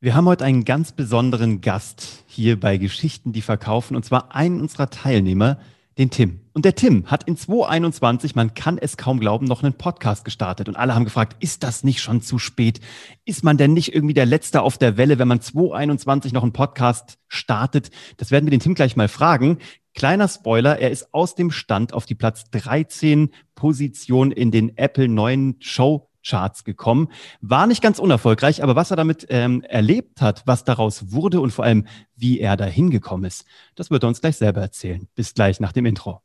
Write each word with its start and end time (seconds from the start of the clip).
Wir 0.00 0.14
haben 0.14 0.28
heute 0.28 0.44
einen 0.44 0.64
ganz 0.64 0.92
besonderen 0.92 1.60
Gast 1.60 2.22
hier 2.28 2.60
bei 2.60 2.76
Geschichten, 2.76 3.32
die 3.32 3.42
verkaufen, 3.42 3.96
und 3.96 4.04
zwar 4.04 4.32
einen 4.32 4.60
unserer 4.60 4.90
Teilnehmer, 4.90 5.58
den 5.98 6.10
Tim. 6.10 6.38
Und 6.52 6.64
der 6.64 6.76
Tim 6.76 7.06
hat 7.06 7.24
in 7.24 7.36
2021, 7.36 8.36
man 8.36 8.54
kann 8.54 8.78
es 8.78 8.96
kaum 8.96 9.18
glauben, 9.18 9.46
noch 9.46 9.64
einen 9.64 9.72
Podcast 9.72 10.24
gestartet. 10.24 10.68
Und 10.68 10.76
alle 10.76 10.94
haben 10.94 11.04
gefragt, 11.04 11.42
ist 11.42 11.64
das 11.64 11.82
nicht 11.82 12.00
schon 12.00 12.22
zu 12.22 12.38
spät? 12.38 12.78
Ist 13.24 13.42
man 13.42 13.56
denn 13.56 13.72
nicht 13.72 13.92
irgendwie 13.92 14.14
der 14.14 14.24
Letzte 14.24 14.62
auf 14.62 14.78
der 14.78 14.96
Welle, 14.96 15.18
wenn 15.18 15.26
man 15.26 15.40
2021 15.40 16.32
noch 16.32 16.44
einen 16.44 16.52
Podcast 16.52 17.18
startet? 17.26 17.90
Das 18.18 18.30
werden 18.30 18.46
wir 18.46 18.52
den 18.52 18.60
Tim 18.60 18.76
gleich 18.76 18.94
mal 18.94 19.08
fragen. 19.08 19.58
Kleiner 19.96 20.28
Spoiler, 20.28 20.78
er 20.78 20.92
ist 20.92 21.12
aus 21.12 21.34
dem 21.34 21.50
Stand 21.50 21.92
auf 21.92 22.06
die 22.06 22.14
Platz 22.14 22.44
13 22.52 23.30
Position 23.56 24.30
in 24.30 24.52
den 24.52 24.76
Apple 24.76 25.08
neuen 25.08 25.56
Show 25.58 26.07
Charts 26.28 26.64
gekommen. 26.64 27.08
War 27.40 27.66
nicht 27.66 27.82
ganz 27.82 27.98
unerfolgreich, 27.98 28.62
aber 28.62 28.76
was 28.76 28.90
er 28.90 28.96
damit 28.96 29.26
ähm, 29.30 29.62
erlebt 29.62 30.20
hat, 30.20 30.42
was 30.46 30.64
daraus 30.64 31.12
wurde 31.12 31.40
und 31.40 31.52
vor 31.52 31.64
allem, 31.64 31.86
wie 32.16 32.40
er 32.40 32.56
da 32.56 32.66
hingekommen 32.66 33.24
ist, 33.24 33.44
das 33.74 33.90
wird 33.90 34.04
er 34.04 34.08
uns 34.08 34.20
gleich 34.20 34.36
selber 34.36 34.60
erzählen. 34.60 35.08
Bis 35.14 35.34
gleich 35.34 35.60
nach 35.60 35.72
dem 35.72 35.86
Intro. 35.86 36.20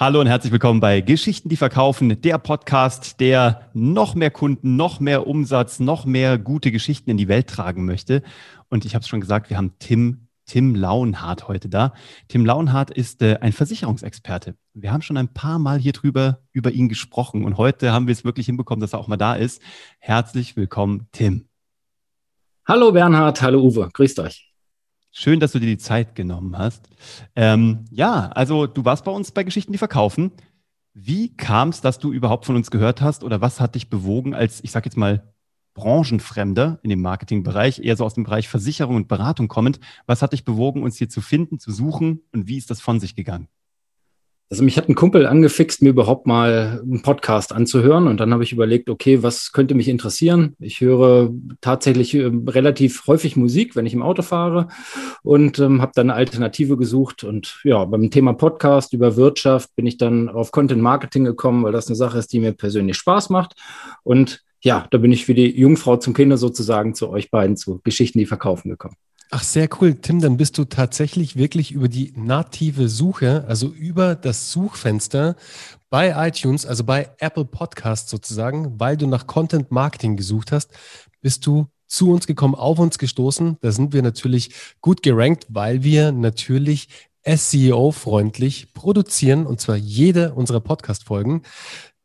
Hallo 0.00 0.20
und 0.20 0.28
herzlich 0.28 0.52
willkommen 0.52 0.78
bei 0.78 1.00
Geschichten, 1.00 1.48
die 1.48 1.56
verkaufen, 1.56 2.20
der 2.20 2.38
Podcast, 2.38 3.18
der 3.18 3.68
noch 3.74 4.14
mehr 4.14 4.30
Kunden, 4.30 4.76
noch 4.76 5.00
mehr 5.00 5.26
Umsatz, 5.26 5.80
noch 5.80 6.04
mehr 6.04 6.38
gute 6.38 6.70
Geschichten 6.70 7.10
in 7.10 7.16
die 7.16 7.26
Welt 7.26 7.48
tragen 7.48 7.84
möchte. 7.84 8.22
Und 8.68 8.84
ich 8.84 8.94
habe 8.94 9.02
es 9.02 9.08
schon 9.08 9.20
gesagt, 9.20 9.50
wir 9.50 9.56
haben 9.56 9.74
Tim 9.80 10.27
Tim 10.48 10.74
Launhardt 10.74 11.46
heute 11.46 11.68
da. 11.68 11.92
Tim 12.26 12.44
Launhardt 12.44 12.90
ist 12.90 13.22
äh, 13.22 13.36
ein 13.40 13.52
Versicherungsexperte. 13.52 14.56
Wir 14.72 14.92
haben 14.92 15.02
schon 15.02 15.18
ein 15.18 15.32
paar 15.32 15.58
Mal 15.58 15.78
hier 15.78 15.92
drüber 15.92 16.40
über 16.52 16.72
ihn 16.72 16.88
gesprochen 16.88 17.44
und 17.44 17.58
heute 17.58 17.92
haben 17.92 18.06
wir 18.06 18.12
es 18.12 18.24
wirklich 18.24 18.46
hinbekommen, 18.46 18.80
dass 18.80 18.94
er 18.94 18.98
auch 18.98 19.08
mal 19.08 19.18
da 19.18 19.34
ist. 19.34 19.60
Herzlich 19.98 20.56
willkommen, 20.56 21.06
Tim. 21.12 21.48
Hallo 22.66 22.92
Bernhard, 22.92 23.40
hallo 23.42 23.60
Uwe, 23.60 23.90
grüßt 23.92 24.20
euch. 24.20 24.50
Schön, 25.10 25.38
dass 25.38 25.52
du 25.52 25.58
dir 25.58 25.66
die 25.66 25.78
Zeit 25.78 26.14
genommen 26.14 26.56
hast. 26.56 26.88
Ähm, 27.36 27.84
ja, 27.90 28.28
also 28.28 28.66
du 28.66 28.84
warst 28.86 29.04
bei 29.04 29.12
uns 29.12 29.32
bei 29.32 29.44
Geschichten, 29.44 29.72
die 29.72 29.78
verkaufen. 29.78 30.32
Wie 30.94 31.36
kam 31.36 31.68
es, 31.68 31.82
dass 31.82 31.98
du 31.98 32.10
überhaupt 32.10 32.46
von 32.46 32.56
uns 32.56 32.70
gehört 32.70 33.02
hast 33.02 33.22
oder 33.22 33.42
was 33.42 33.60
hat 33.60 33.74
dich 33.74 33.90
bewogen, 33.90 34.34
als 34.34 34.64
ich 34.64 34.70
sage 34.70 34.86
jetzt 34.86 34.96
mal 34.96 35.34
Branchenfremder 35.78 36.80
in 36.82 36.90
dem 36.90 37.00
Marketingbereich, 37.00 37.78
eher 37.84 37.96
so 37.96 38.04
aus 38.04 38.14
dem 38.14 38.24
Bereich 38.24 38.48
Versicherung 38.48 38.96
und 38.96 39.06
Beratung 39.06 39.46
kommend. 39.46 39.78
Was 40.06 40.22
hat 40.22 40.32
dich 40.32 40.44
bewogen, 40.44 40.82
uns 40.82 40.96
hier 40.96 41.08
zu 41.08 41.20
finden, 41.20 41.60
zu 41.60 41.70
suchen 41.70 42.22
und 42.32 42.48
wie 42.48 42.58
ist 42.58 42.70
das 42.70 42.80
von 42.80 42.98
sich 42.98 43.14
gegangen? 43.14 43.46
Also 44.50 44.64
mich 44.64 44.78
hat 44.78 44.88
ein 44.88 44.94
Kumpel 44.94 45.26
angefixt, 45.26 45.82
mir 45.82 45.90
überhaupt 45.90 46.26
mal 46.26 46.80
einen 46.82 47.02
Podcast 47.02 47.52
anzuhören 47.52 48.08
und 48.08 48.18
dann 48.18 48.32
habe 48.32 48.42
ich 48.42 48.52
überlegt, 48.52 48.88
okay, 48.88 49.22
was 49.22 49.52
könnte 49.52 49.74
mich 49.74 49.88
interessieren? 49.88 50.56
Ich 50.58 50.80
höre 50.80 51.30
tatsächlich 51.60 52.14
äh, 52.14 52.30
relativ 52.46 53.06
häufig 53.06 53.36
Musik, 53.36 53.76
wenn 53.76 53.84
ich 53.84 53.92
im 53.92 54.02
Auto 54.02 54.22
fahre 54.22 54.68
und 55.22 55.58
ähm, 55.58 55.82
habe 55.82 55.92
dann 55.94 56.08
eine 56.08 56.18
Alternative 56.18 56.78
gesucht 56.78 57.24
und 57.24 57.60
ja, 57.62 57.84
beim 57.84 58.10
Thema 58.10 58.32
Podcast 58.32 58.94
über 58.94 59.16
Wirtschaft 59.16 59.76
bin 59.76 59.86
ich 59.86 59.98
dann 59.98 60.30
auf 60.30 60.50
Content 60.50 60.80
Marketing 60.80 61.24
gekommen, 61.24 61.62
weil 61.62 61.72
das 61.72 61.86
eine 61.86 61.96
Sache 61.96 62.18
ist, 62.18 62.32
die 62.32 62.40
mir 62.40 62.52
persönlich 62.52 62.96
Spaß 62.96 63.28
macht 63.28 63.54
und 64.02 64.42
ja, 64.62 64.86
da 64.90 64.98
bin 64.98 65.12
ich 65.12 65.28
wie 65.28 65.34
die 65.34 65.58
Jungfrau 65.58 65.96
zum 65.96 66.14
Kinder 66.14 66.36
sozusagen 66.36 66.94
zu 66.94 67.10
euch 67.10 67.30
beiden, 67.30 67.56
zu 67.56 67.80
Geschichten, 67.84 68.18
die 68.18 68.26
verkaufen 68.26 68.68
gekommen. 68.70 68.96
Ach, 69.30 69.42
sehr 69.42 69.68
cool. 69.80 69.94
Tim, 69.94 70.20
dann 70.20 70.38
bist 70.38 70.56
du 70.56 70.64
tatsächlich 70.64 71.36
wirklich 71.36 71.72
über 71.72 71.88
die 71.88 72.14
native 72.16 72.88
Suche, 72.88 73.44
also 73.46 73.68
über 73.68 74.14
das 74.14 74.52
Suchfenster 74.52 75.36
bei 75.90 76.28
iTunes, 76.28 76.64
also 76.64 76.82
bei 76.84 77.10
Apple 77.18 77.44
Podcasts 77.44 78.10
sozusagen, 78.10 78.80
weil 78.80 78.96
du 78.96 79.06
nach 79.06 79.26
Content 79.26 79.70
Marketing 79.70 80.16
gesucht 80.16 80.50
hast, 80.50 80.70
bist 81.20 81.46
du 81.46 81.66
zu 81.86 82.10
uns 82.10 82.26
gekommen, 82.26 82.54
auf 82.54 82.78
uns 82.78 82.98
gestoßen. 82.98 83.58
Da 83.60 83.70
sind 83.70 83.92
wir 83.92 84.02
natürlich 84.02 84.50
gut 84.80 85.02
gerankt, 85.02 85.46
weil 85.50 85.82
wir 85.82 86.12
natürlich 86.12 86.88
SEO-freundlich 87.26 88.72
produzieren 88.72 89.46
und 89.46 89.60
zwar 89.60 89.76
jede 89.76 90.34
unserer 90.34 90.60
Podcast-Folgen. 90.60 91.42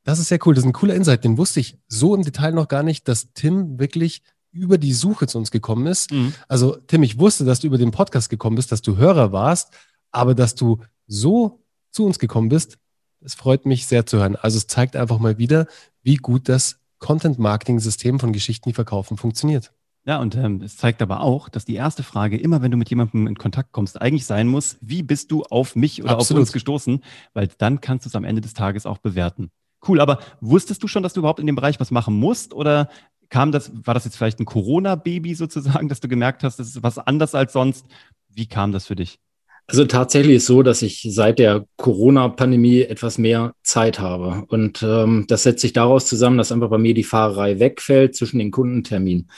Das 0.04 0.20
ist 0.20 0.28
sehr 0.28 0.40
cool. 0.46 0.54
Das 0.54 0.64
ist 0.64 0.70
ein 0.70 0.74
cooler 0.74 0.96
Insight. 0.96 1.24
Den 1.24 1.38
wusste 1.38 1.60
ich 1.60 1.78
so 1.88 2.16
im 2.16 2.24
Detail 2.24 2.52
noch 2.52 2.68
gar 2.68 2.84
nicht, 2.84 3.08
dass 3.08 3.34
Tim 3.34 3.80
wirklich 3.80 4.22
über 4.52 4.78
die 4.78 4.94
Suche 4.94 5.28
zu 5.28 5.38
uns 5.38 5.52
gekommen 5.52 5.88
ist. 5.88 6.12
Mhm. 6.12 6.34
Also, 6.48 6.76
Tim, 6.88 7.04
ich 7.04 7.18
wusste, 7.20 7.44
dass 7.46 7.60
du 7.60 7.68
über 7.68 7.78
den 7.78 7.92
Podcast 7.92 8.30
gekommen 8.30 8.56
bist, 8.56 8.72
dass 8.72 8.82
du 8.82 8.98
Hörer 8.98 9.32
warst, 9.32 9.74
aber 10.12 10.36
dass 10.36 10.56
du 10.56 10.80
so 11.08 11.64
zu 11.90 12.06
uns 12.06 12.20
gekommen 12.20 12.50
bist, 12.50 12.78
das 13.20 13.34
freut 13.34 13.66
mich 13.66 13.88
sehr 13.88 14.06
zu 14.06 14.18
hören. 14.18 14.36
Also, 14.36 14.58
es 14.58 14.68
zeigt 14.68 14.96
einfach 14.96 15.20
mal 15.20 15.38
wieder, 15.38 15.68
wie 16.04 16.18
gut 16.18 16.50
das 16.50 16.78
Content-Marketing-System 17.00 18.20
von 18.20 18.32
Geschichten, 18.32 18.70
die 18.70 18.74
verkaufen, 18.74 19.18
funktioniert. 19.18 19.74
Ja, 20.06 20.20
und 20.20 20.36
ähm, 20.36 20.62
es 20.62 20.76
zeigt 20.76 21.02
aber 21.02 21.22
auch, 21.22 21.48
dass 21.48 21.64
die 21.64 21.76
erste 21.76 22.04
Frage 22.04 22.38
immer, 22.38 22.62
wenn 22.62 22.72
du 22.72 22.78
mit 22.78 22.90
jemandem 22.90 23.26
in 23.26 23.38
Kontakt 23.38 23.72
kommst, 23.72 24.02
eigentlich 24.02 24.26
sein 24.26 24.48
muss, 24.48 24.78
wie 24.82 25.02
bist 25.02 25.32
du 25.32 25.44
auf 25.44 25.78
mich 25.78 26.04
oder 26.04 26.12
Absolut. 26.12 26.42
auf 26.42 26.48
uns 26.48 26.52
gestoßen? 26.52 27.02
Weil 27.34 27.50
dann 27.58 27.80
kannst 27.80 28.06
du 28.06 28.10
es 28.10 28.16
am 28.16 28.26
Ende 28.26 28.42
des 28.42 28.54
Tages 28.54 28.86
auch 28.86 28.98
bewerten. 28.98 29.50
Cool, 29.88 30.00
aber 30.00 30.20
wusstest 30.40 30.82
du 30.84 30.88
schon, 30.88 31.04
dass 31.04 31.14
du 31.14 31.20
überhaupt 31.20 31.40
in 31.40 31.48
dem 31.48 31.56
Bereich 31.56 31.80
was 31.80 31.92
machen 31.92 32.16
musst 32.16 32.54
oder 32.54 32.90
kam 33.30 33.52
das, 33.52 33.72
war 33.86 33.94
das 33.94 34.06
jetzt 34.06 34.16
vielleicht 34.16 34.40
ein 34.40 34.46
Corona-Baby 34.46 35.36
sozusagen, 35.36 35.90
dass 35.90 36.00
du 36.00 36.08
gemerkt 36.08 36.44
hast, 36.44 36.60
das 36.60 36.68
ist 36.68 36.84
was 36.84 37.00
anders 37.00 37.36
als 37.36 37.54
sonst? 37.54 37.86
Wie 38.30 38.48
kam 38.48 38.72
das 38.72 38.86
für 38.88 38.96
dich? 38.96 39.20
Also 39.66 39.86
tatsächlich 39.86 40.38
ist 40.38 40.46
so, 40.46 40.62
dass 40.62 40.82
ich 40.82 41.08
seit 41.10 41.40
der 41.40 41.66
Corona-Pandemie 41.78 42.82
etwas 42.82 43.18
mehr 43.18 43.54
Zeit 43.64 43.98
habe. 43.98 44.44
Und 44.50 44.84
ähm, 44.84 45.24
das 45.30 45.44
setzt 45.44 45.62
sich 45.62 45.72
daraus 45.72 46.06
zusammen, 46.06 46.38
dass 46.38 46.52
einfach 46.52 46.70
bei 46.70 46.78
mir 46.78 46.94
die 46.94 47.06
Fahrerei 47.06 47.60
wegfällt 47.60 48.14
zwischen 48.14 48.40
den 48.40 48.52
Kundenterminen. 48.52 49.30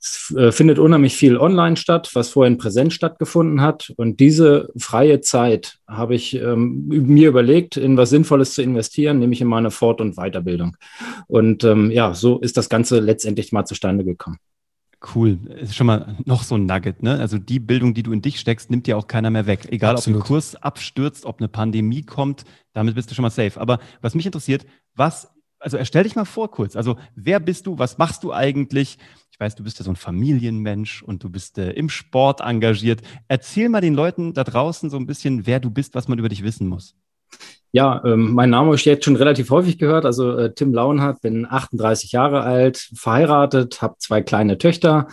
Es 0.00 0.34
äh, 0.36 0.50
findet 0.50 0.80
unheimlich 0.80 1.14
viel 1.14 1.36
online 1.36 1.76
statt, 1.76 2.10
was 2.14 2.30
vorher 2.30 2.50
in 2.50 2.58
Präsenz 2.58 2.94
stattgefunden 2.94 3.60
hat. 3.60 3.92
Und 3.96 4.18
diese 4.18 4.68
freie 4.76 5.20
Zeit 5.20 5.78
habe 5.86 6.16
ich 6.16 6.34
ähm, 6.34 6.86
mir 6.88 7.28
überlegt, 7.28 7.76
in 7.76 7.96
was 7.96 8.10
Sinnvolles 8.10 8.54
zu 8.54 8.62
investieren, 8.62 9.20
nämlich 9.20 9.40
in 9.40 9.48
meine 9.48 9.70
Fort- 9.70 10.00
und 10.00 10.16
Weiterbildung. 10.16 10.76
Und 11.28 11.62
ähm, 11.62 11.92
ja, 11.92 12.14
so 12.14 12.38
ist 12.40 12.56
das 12.56 12.68
Ganze 12.68 12.98
letztendlich 12.98 13.52
mal 13.52 13.64
zustande 13.64 14.04
gekommen. 14.04 14.38
Cool. 15.14 15.38
Ist 15.60 15.76
schon 15.76 15.86
mal 15.86 16.16
noch 16.24 16.42
so 16.42 16.56
ein 16.56 16.66
Nugget, 16.66 17.02
ne? 17.04 17.20
Also 17.20 17.38
die 17.38 17.60
Bildung, 17.60 17.94
die 17.94 18.02
du 18.02 18.10
in 18.12 18.20
dich 18.20 18.40
steckst, 18.40 18.68
nimmt 18.68 18.88
dir 18.88 18.98
auch 18.98 19.06
keiner 19.06 19.30
mehr 19.30 19.46
weg. 19.46 19.68
Egal, 19.70 19.94
Absolut. 19.94 20.20
ob 20.20 20.24
ein 20.24 20.26
Kurs 20.26 20.56
abstürzt, 20.56 21.24
ob 21.24 21.38
eine 21.40 21.48
Pandemie 21.48 22.02
kommt, 22.02 22.44
damit 22.72 22.96
bist 22.96 23.10
du 23.10 23.14
schon 23.14 23.22
mal 23.22 23.30
safe. 23.30 23.60
Aber 23.60 23.78
was 24.00 24.16
mich 24.16 24.26
interessiert, 24.26 24.66
was, 24.96 25.28
also 25.60 25.76
erstell 25.76 26.02
dich 26.02 26.16
mal 26.16 26.24
vor 26.24 26.50
kurz. 26.50 26.74
Also 26.74 26.96
wer 27.14 27.38
bist 27.38 27.66
du? 27.66 27.78
Was 27.78 27.96
machst 27.98 28.24
du 28.24 28.32
eigentlich? 28.32 28.98
Ich 29.30 29.38
weiß, 29.38 29.54
du 29.54 29.62
bist 29.62 29.78
ja 29.78 29.84
so 29.84 29.92
ein 29.92 29.96
Familienmensch 29.96 31.04
und 31.04 31.22
du 31.22 31.30
bist 31.30 31.58
äh, 31.58 31.70
im 31.70 31.88
Sport 31.90 32.40
engagiert. 32.40 33.02
Erzähl 33.28 33.68
mal 33.68 33.80
den 33.80 33.94
Leuten 33.94 34.34
da 34.34 34.42
draußen 34.42 34.90
so 34.90 34.96
ein 34.96 35.06
bisschen, 35.06 35.46
wer 35.46 35.60
du 35.60 35.70
bist, 35.70 35.94
was 35.94 36.08
man 36.08 36.18
über 36.18 36.28
dich 36.28 36.42
wissen 36.42 36.66
muss. 36.66 36.96
Ja, 37.70 38.02
ähm, 38.06 38.32
mein 38.32 38.48
Name 38.48 38.74
ich 38.74 38.86
jetzt 38.86 39.04
schon 39.04 39.16
relativ 39.16 39.50
häufig 39.50 39.78
gehört. 39.78 40.06
Also 40.06 40.34
äh, 40.38 40.54
Tim 40.54 40.72
Launhardt, 40.72 41.20
bin 41.20 41.46
38 41.48 42.12
Jahre 42.12 42.40
alt, 42.40 42.88
verheiratet, 42.94 43.82
habe 43.82 43.96
zwei 43.98 44.22
kleine 44.22 44.56
Töchter, 44.56 45.08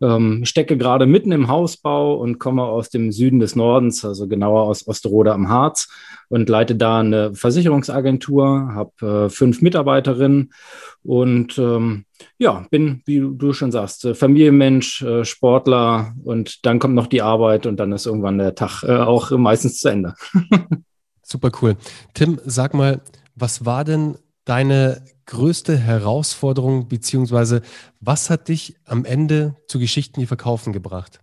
ähm, 0.00 0.46
stecke 0.46 0.78
gerade 0.78 1.04
mitten 1.04 1.32
im 1.32 1.48
Hausbau 1.48 2.14
und 2.14 2.38
komme 2.38 2.62
aus 2.62 2.88
dem 2.88 3.12
Süden 3.12 3.40
des 3.40 3.56
Nordens, 3.56 4.06
also 4.06 4.26
genauer 4.26 4.62
aus 4.62 4.88
Osterode 4.88 5.34
am 5.34 5.50
Harz 5.50 5.88
und 6.30 6.48
leite 6.48 6.76
da 6.76 7.00
eine 7.00 7.34
Versicherungsagentur, 7.34 8.72
habe 8.74 9.26
äh, 9.26 9.28
fünf 9.28 9.60
Mitarbeiterinnen 9.60 10.54
und 11.02 11.58
ähm, 11.58 12.06
ja, 12.38 12.64
bin, 12.70 13.02
wie 13.04 13.18
du 13.20 13.52
schon 13.52 13.70
sagst, 13.70 14.06
äh, 14.06 14.14
Familienmensch, 14.14 15.02
äh, 15.02 15.26
Sportler 15.26 16.14
und 16.24 16.64
dann 16.64 16.78
kommt 16.78 16.94
noch 16.94 17.06
die 17.06 17.20
Arbeit 17.20 17.66
und 17.66 17.76
dann 17.76 17.92
ist 17.92 18.06
irgendwann 18.06 18.38
der 18.38 18.54
Tag 18.54 18.82
äh, 18.82 18.96
auch 18.96 19.30
meistens 19.32 19.78
zu 19.78 19.90
Ende. 19.90 20.14
Super 21.30 21.50
cool. 21.60 21.76
Tim, 22.14 22.40
sag 22.46 22.72
mal, 22.72 23.02
was 23.34 23.66
war 23.66 23.84
denn 23.84 24.16
deine 24.46 25.02
größte 25.26 25.76
Herausforderung, 25.76 26.88
beziehungsweise 26.88 27.60
was 28.00 28.30
hat 28.30 28.48
dich 28.48 28.76
am 28.86 29.04
Ende 29.04 29.54
zu 29.66 29.78
Geschichten, 29.78 30.20
die 30.20 30.26
verkaufen 30.26 30.72
gebracht? 30.72 31.20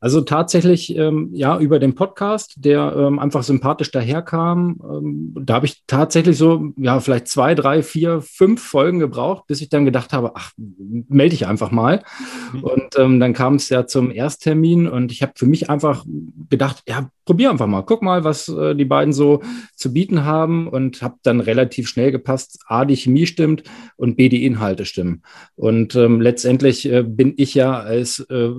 Also 0.00 0.22
tatsächlich, 0.22 0.96
ähm, 0.96 1.28
ja, 1.32 1.58
über 1.58 1.78
den 1.78 1.94
Podcast, 1.94 2.54
der 2.56 2.94
ähm, 2.96 3.18
einfach 3.18 3.42
sympathisch 3.42 3.90
daherkam. 3.90 4.80
Ähm, 4.82 5.34
da 5.44 5.54
habe 5.54 5.66
ich 5.66 5.82
tatsächlich 5.86 6.38
so, 6.38 6.72
ja, 6.78 7.00
vielleicht 7.00 7.28
zwei, 7.28 7.54
drei, 7.54 7.82
vier, 7.82 8.22
fünf 8.22 8.62
Folgen 8.62 8.98
gebraucht, 8.98 9.46
bis 9.46 9.60
ich 9.60 9.68
dann 9.68 9.84
gedacht 9.84 10.14
habe, 10.14 10.32
ach, 10.36 10.52
melde 10.56 11.34
ich 11.34 11.46
einfach 11.46 11.70
mal. 11.70 12.02
Mhm. 12.54 12.64
Und 12.64 12.98
ähm, 12.98 13.20
dann 13.20 13.34
kam 13.34 13.56
es 13.56 13.68
ja 13.68 13.86
zum 13.86 14.10
Ersttermin 14.10 14.88
und 14.88 15.12
ich 15.12 15.20
habe 15.20 15.32
für 15.36 15.46
mich 15.46 15.68
einfach 15.68 16.06
gedacht, 16.48 16.82
ja, 16.88 17.10
probier 17.30 17.50
einfach 17.50 17.68
mal, 17.68 17.82
guck 17.82 18.02
mal, 18.02 18.24
was 18.24 18.48
äh, 18.48 18.74
die 18.74 18.84
beiden 18.84 19.12
so 19.12 19.40
zu 19.76 19.92
bieten 19.92 20.24
haben 20.24 20.66
und 20.66 21.00
habe 21.00 21.14
dann 21.22 21.38
relativ 21.38 21.88
schnell 21.88 22.10
gepasst, 22.10 22.58
A, 22.66 22.84
die 22.84 22.96
Chemie 22.96 23.26
stimmt 23.26 23.62
und 23.96 24.16
B, 24.16 24.28
die 24.28 24.44
Inhalte 24.44 24.84
stimmen. 24.84 25.22
Und 25.54 25.94
ähm, 25.94 26.20
letztendlich 26.20 26.90
äh, 26.90 27.04
bin 27.04 27.34
ich 27.36 27.54
ja 27.54 27.78
als 27.78 28.18
äh, 28.30 28.50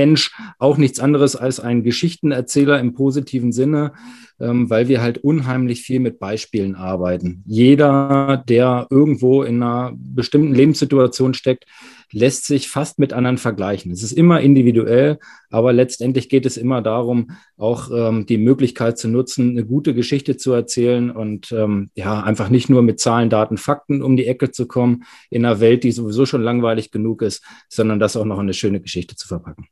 Versicherungsmensch 0.00 0.32
auch 0.58 0.76
nichts 0.76 1.00
anderes 1.00 1.36
als 1.36 1.60
ein 1.60 1.82
Geschichtenerzähler 1.82 2.78
im 2.80 2.94
positiven 2.94 3.52
Sinne 3.52 3.92
ähm, 4.40 4.70
weil 4.70 4.88
wir 4.88 5.02
halt 5.02 5.18
unheimlich 5.18 5.82
viel 5.82 6.00
mit 6.00 6.18
Beispielen 6.18 6.74
arbeiten. 6.74 7.44
Jeder, 7.46 8.42
der 8.48 8.86
irgendwo 8.90 9.42
in 9.42 9.62
einer 9.62 9.92
bestimmten 9.94 10.54
Lebenssituation 10.54 11.34
steckt, 11.34 11.66
lässt 12.12 12.46
sich 12.46 12.68
fast 12.68 12.98
mit 12.98 13.12
anderen 13.12 13.38
vergleichen. 13.38 13.92
Es 13.92 14.02
ist 14.02 14.12
immer 14.12 14.40
individuell, 14.40 15.18
aber 15.50 15.72
letztendlich 15.72 16.28
geht 16.28 16.44
es 16.44 16.56
immer 16.56 16.82
darum, 16.82 17.32
auch 17.56 17.90
ähm, 17.94 18.26
die 18.26 18.38
Möglichkeit 18.38 18.98
zu 18.98 19.08
nutzen, 19.08 19.50
eine 19.50 19.64
gute 19.64 19.94
Geschichte 19.94 20.36
zu 20.36 20.52
erzählen 20.52 21.10
und 21.10 21.52
ähm, 21.52 21.90
ja, 21.94 22.20
einfach 22.22 22.48
nicht 22.48 22.68
nur 22.68 22.82
mit 22.82 22.98
Zahlen, 22.98 23.30
Daten, 23.30 23.58
Fakten 23.58 24.02
um 24.02 24.16
die 24.16 24.26
Ecke 24.26 24.50
zu 24.50 24.66
kommen 24.66 25.04
in 25.28 25.44
einer 25.44 25.60
Welt, 25.60 25.84
die 25.84 25.92
sowieso 25.92 26.26
schon 26.26 26.42
langweilig 26.42 26.90
genug 26.90 27.22
ist, 27.22 27.44
sondern 27.68 28.00
das 28.00 28.16
auch 28.16 28.24
noch 28.24 28.36
in 28.36 28.42
eine 28.42 28.54
schöne 28.54 28.80
Geschichte 28.80 29.14
zu 29.14 29.28
verpacken. 29.28 29.68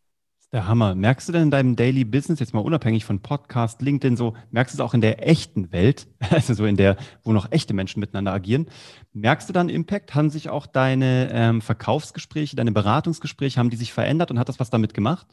Der 0.50 0.66
Hammer. 0.66 0.94
Merkst 0.94 1.28
du 1.28 1.32
denn 1.32 1.42
in 1.42 1.50
deinem 1.50 1.76
Daily 1.76 2.04
Business, 2.06 2.40
jetzt 2.40 2.54
mal 2.54 2.60
unabhängig 2.60 3.04
von 3.04 3.20
Podcast, 3.20 3.82
LinkedIn 3.82 4.16
so, 4.16 4.34
merkst 4.50 4.74
du 4.74 4.76
es 4.78 4.80
auch 4.80 4.94
in 4.94 5.02
der 5.02 5.28
echten 5.28 5.72
Welt, 5.72 6.06
also 6.30 6.54
so 6.54 6.64
in 6.64 6.78
der, 6.78 6.96
wo 7.22 7.34
noch 7.34 7.52
echte 7.52 7.74
Menschen 7.74 8.00
miteinander 8.00 8.32
agieren, 8.32 8.66
merkst 9.12 9.46
du 9.50 9.52
dann 9.52 9.68
Impact? 9.68 10.14
Haben 10.14 10.30
sich 10.30 10.48
auch 10.48 10.66
deine 10.66 11.28
ähm, 11.32 11.60
Verkaufsgespräche, 11.60 12.56
deine 12.56 12.72
Beratungsgespräche, 12.72 13.58
haben 13.60 13.68
die 13.68 13.76
sich 13.76 13.92
verändert 13.92 14.30
und 14.30 14.38
hat 14.38 14.48
das 14.48 14.58
was 14.58 14.70
damit 14.70 14.94
gemacht? 14.94 15.26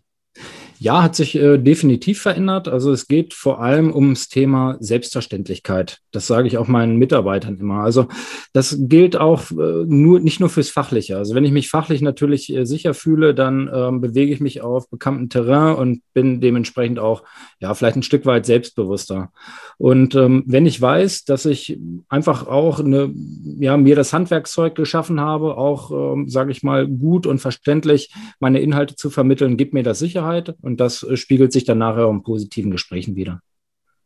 Ja, 0.78 1.04
hat 1.04 1.16
sich 1.16 1.36
äh, 1.36 1.58
definitiv 1.58 2.22
verändert. 2.22 2.68
Also 2.68 2.92
es 2.92 3.08
geht 3.08 3.34
vor 3.34 3.62
allem 3.62 3.94
ums 3.94 4.28
Thema 4.28 4.76
Selbstverständlichkeit. 4.80 6.00
Das 6.12 6.28
sage 6.28 6.48
ich 6.48 6.58
auch 6.58 6.68
meinen 6.68 6.98
Mitarbeitern 6.98 7.58
immer. 7.58 7.80
Also 7.80 8.08
das 8.52 8.78
gilt 8.80 9.16
auch 9.16 9.52
äh, 9.52 9.86
nur, 9.86 10.20
nicht 10.20 10.42
nur 10.42 10.50
fürs 10.50 10.70
Fachliche. 10.70 11.18
Also 11.18 11.34
wenn 11.34 11.46
ich 11.46 11.52
mich 11.52 11.70
fachlich 11.70 12.02
natürlich 12.02 12.54
äh, 12.54 12.66
sicher 12.66 12.94
fühle, 12.94 13.34
dann 13.34 13.70
ähm, 13.74 14.02
bewege 14.02 14.34
ich 14.34 14.42
mich 14.42 14.62
auf 14.62 14.90
bekannten 14.90 15.30
Terrain 15.30 15.76
und 15.76 16.02
bin 16.14 16.42
dementsprechend 16.42 17.00
auch 17.00 17.24
ja 17.60 17.74
vielleicht 17.74 17.96
ein 17.96 18.04
Stück 18.04 18.26
weit 18.26 18.46
selbstbewusster. 18.46 19.32
Und 19.78 20.14
ähm, 20.16 20.44
wenn 20.46 20.66
ich 20.66 20.82
weiß, 20.82 21.24
dass 21.24 21.46
ich 21.46 21.80
einfach 22.10 22.48
auch 22.48 22.80
eine, 22.80 23.14
ja, 23.60 23.78
mir 23.78 23.96
das 23.96 24.12
Handwerkszeug 24.12 24.76
geschaffen 24.76 25.22
habe, 25.22 25.58
auch, 25.58 25.92
ähm, 25.92 26.28
sage 26.28 26.52
ich 26.52 26.64
mal, 26.64 26.86
gut 26.88 27.28
und 27.28 27.40
verständlich 27.40 28.14
meine 28.40 28.60
Inhalte 28.60 28.96
zu 28.96 29.10
vermitteln, 29.10 29.58
gibt 29.58 29.74
mir 29.74 29.84
das 29.84 30.00
Sicherheit 30.00 30.56
und 30.66 30.80
das 30.80 31.04
äh, 31.04 31.16
spiegelt 31.16 31.54
sich 31.54 31.64
dann 31.64 31.78
nachher 31.78 32.08
auch 32.08 32.12
in 32.12 32.24
positiven 32.24 32.72
Gesprächen 32.72 33.16
wieder. 33.16 33.42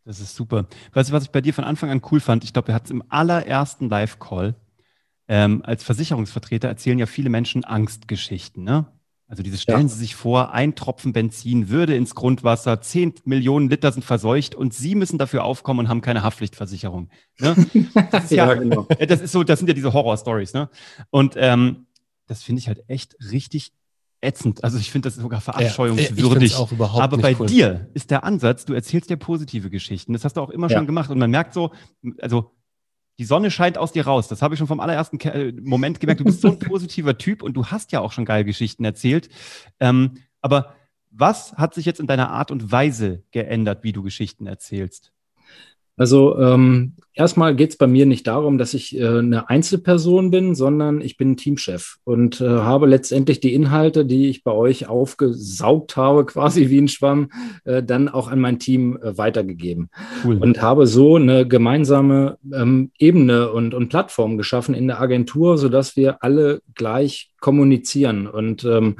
Das 0.04 0.20
ist 0.20 0.36
super. 0.36 0.68
Weißt 0.94 1.10
du, 1.10 1.14
was 1.14 1.24
ich 1.24 1.32
bei 1.32 1.42
dir 1.42 1.54
von 1.54 1.64
Anfang 1.64 1.90
an 1.90 2.02
cool 2.12 2.20
fand? 2.20 2.44
Ich 2.44 2.52
glaube, 2.52 2.68
wir 2.70 2.76
hatten 2.76 2.86
es 2.86 2.92
im 2.92 3.04
allerersten 3.10 3.90
Live-Call. 3.90 4.56
Ähm, 5.28 5.62
als 5.64 5.84
Versicherungsvertreter 5.84 6.68
erzählen 6.68 7.00
ja 7.00 7.06
viele 7.06 7.30
Menschen 7.30 7.64
Angstgeschichten. 7.64 8.64
Ne? 8.64 8.88
Also 9.28 9.44
diese 9.44 9.58
stellen 9.58 9.84
ja. 9.84 9.88
Sie 9.88 10.00
sich 10.00 10.16
vor, 10.16 10.52
ein 10.54 10.76
Tropfen 10.76 11.14
Benzin 11.14 11.70
würde 11.70 11.96
ins 11.96 12.16
Grundwasser, 12.16 12.82
zehn 12.82 13.14
Millionen 13.24 13.70
Liter 13.70 13.92
sind 13.92 14.04
verseucht 14.04 14.56
und 14.56 14.74
Sie 14.74 14.96
müssen 14.96 15.20
dafür 15.20 15.44
aufkommen 15.44 15.82
und 15.82 15.88
haben 15.90 16.02
keine 16.02 16.24
Haftpflichtversicherung. 16.24 17.10
Ne? 17.40 17.56
Das 18.12 18.30
ja, 18.32 18.48
ja, 18.48 18.54
genau. 18.56 18.88
Das 19.08 19.22
ist 19.22 19.32
so, 19.32 19.44
das 19.44 19.60
sind 19.60 19.68
ja 19.68 19.76
diese 19.76 19.94
Horror-Stories. 19.94 20.54
Ne? 20.54 20.70
Und 21.12 21.36
ähm, 21.38 21.86
das 22.26 22.44
finde 22.44 22.60
ich 22.60 22.68
halt 22.68 22.84
echt 22.88 23.16
richtig 23.32 23.72
ätzend. 24.22 24.64
Also 24.64 24.78
ich 24.78 24.92
finde 24.92 25.10
das 25.10 25.16
sogar 25.16 25.42
verabscheuungswürdig. 25.42 26.54
Ja, 26.54 26.58
auch 26.58 26.72
überhaupt 26.72 27.04
Aber 27.04 27.18
bei 27.18 27.36
cool. 27.40 27.48
dir 27.48 27.90
ist 27.94 28.12
der 28.12 28.24
Ansatz, 28.24 28.66
du 28.66 28.74
erzählst 28.74 29.10
dir 29.10 29.18
positive 29.18 29.70
Geschichten. 29.70 30.14
Das 30.14 30.26
hast 30.26 30.38
du 30.38 30.42
auch 30.42 30.50
immer 30.50 30.70
ja. 30.70 30.78
schon 30.78 30.86
gemacht. 30.86 31.10
Und 31.10 31.20
man 31.20 31.32
merkt 31.32 31.54
so, 31.54 31.72
also 32.22 32.52
die 33.18 33.26
Sonne 33.26 33.52
scheint 33.52 33.78
aus 33.78 33.92
dir 33.92 34.06
raus. 34.06 34.28
Das 34.28 34.42
habe 34.42 34.54
ich 34.54 34.58
schon 34.58 34.68
vom 34.68 34.80
allerersten 34.80 35.20
äh, 35.20 35.52
Moment 35.62 36.00
gemerkt. 36.00 36.22
Du 36.22 36.26
bist 36.26 36.42
so 36.42 36.50
ein 36.50 36.60
positiver 36.60 37.18
Typ 37.18 37.44
und 37.44 37.54
du 37.54 37.66
hast 37.66 37.92
ja 37.92 38.00
auch 38.00 38.12
schon 38.12 38.26
geile 38.26 38.46
Geschichten 38.46 38.86
erzählt. 38.86 39.30
Ähm, 39.80 40.18
aber 40.42 40.76
was 41.12 41.54
hat 41.54 41.74
sich 41.74 41.86
jetzt 41.86 42.00
in 42.00 42.08
deiner 42.08 42.30
Art 42.30 42.52
und 42.52 42.72
Weise 42.72 43.24
geändert, 43.32 43.84
wie 43.84 43.92
du 43.92 44.04
Geschichten 44.04 44.48
erzählst? 44.48 45.12
Also 45.98 46.40
ähm, 46.40 46.96
erstmal 47.20 47.54
geht 47.56 47.72
es 47.72 47.78
bei 47.78 47.86
mir 47.86 48.06
nicht 48.06 48.26
darum, 48.26 48.58
dass 48.58 48.74
ich 48.74 48.98
äh, 48.98 49.06
eine 49.06 49.50
Einzelperson 49.50 50.32
bin, 50.32 50.56
sondern 50.56 51.02
ich 51.02 51.18
bin 51.18 51.36
Teamchef 51.36 51.98
und 52.06 52.40
äh, 52.40 52.48
habe 52.48 52.88
letztendlich 52.88 53.42
die 53.42 53.54
Inhalte, 53.54 54.06
die 54.06 54.30
ich 54.30 54.44
bei 54.44 54.54
euch 54.54 54.88
aufgesaugt 54.88 55.98
habe, 55.98 56.26
quasi 56.34 56.70
wie 56.70 56.80
ein 56.80 56.88
Schwamm, 56.88 57.30
äh, 57.66 57.84
dann 57.84 58.08
auch 58.08 58.30
an 58.30 58.40
mein 58.40 58.58
Team 58.58 58.98
äh, 58.98 59.18
weitergegeben. 59.18 59.90
Cool. 60.24 60.38
Und 60.38 60.62
habe 60.62 60.88
so 60.88 61.18
eine 61.18 61.46
gemeinsame 61.46 62.38
ähm, 62.54 62.92
Ebene 62.98 63.52
und, 63.52 63.74
und 63.74 63.90
Plattform 63.90 64.38
geschaffen 64.38 64.74
in 64.74 64.88
der 64.88 65.02
Agentur, 65.02 65.58
sodass 65.58 65.98
wir 65.98 66.24
alle 66.24 66.62
gleich 66.74 67.32
kommunizieren. 67.40 68.28
Und 68.28 68.64
ähm, 68.66 68.98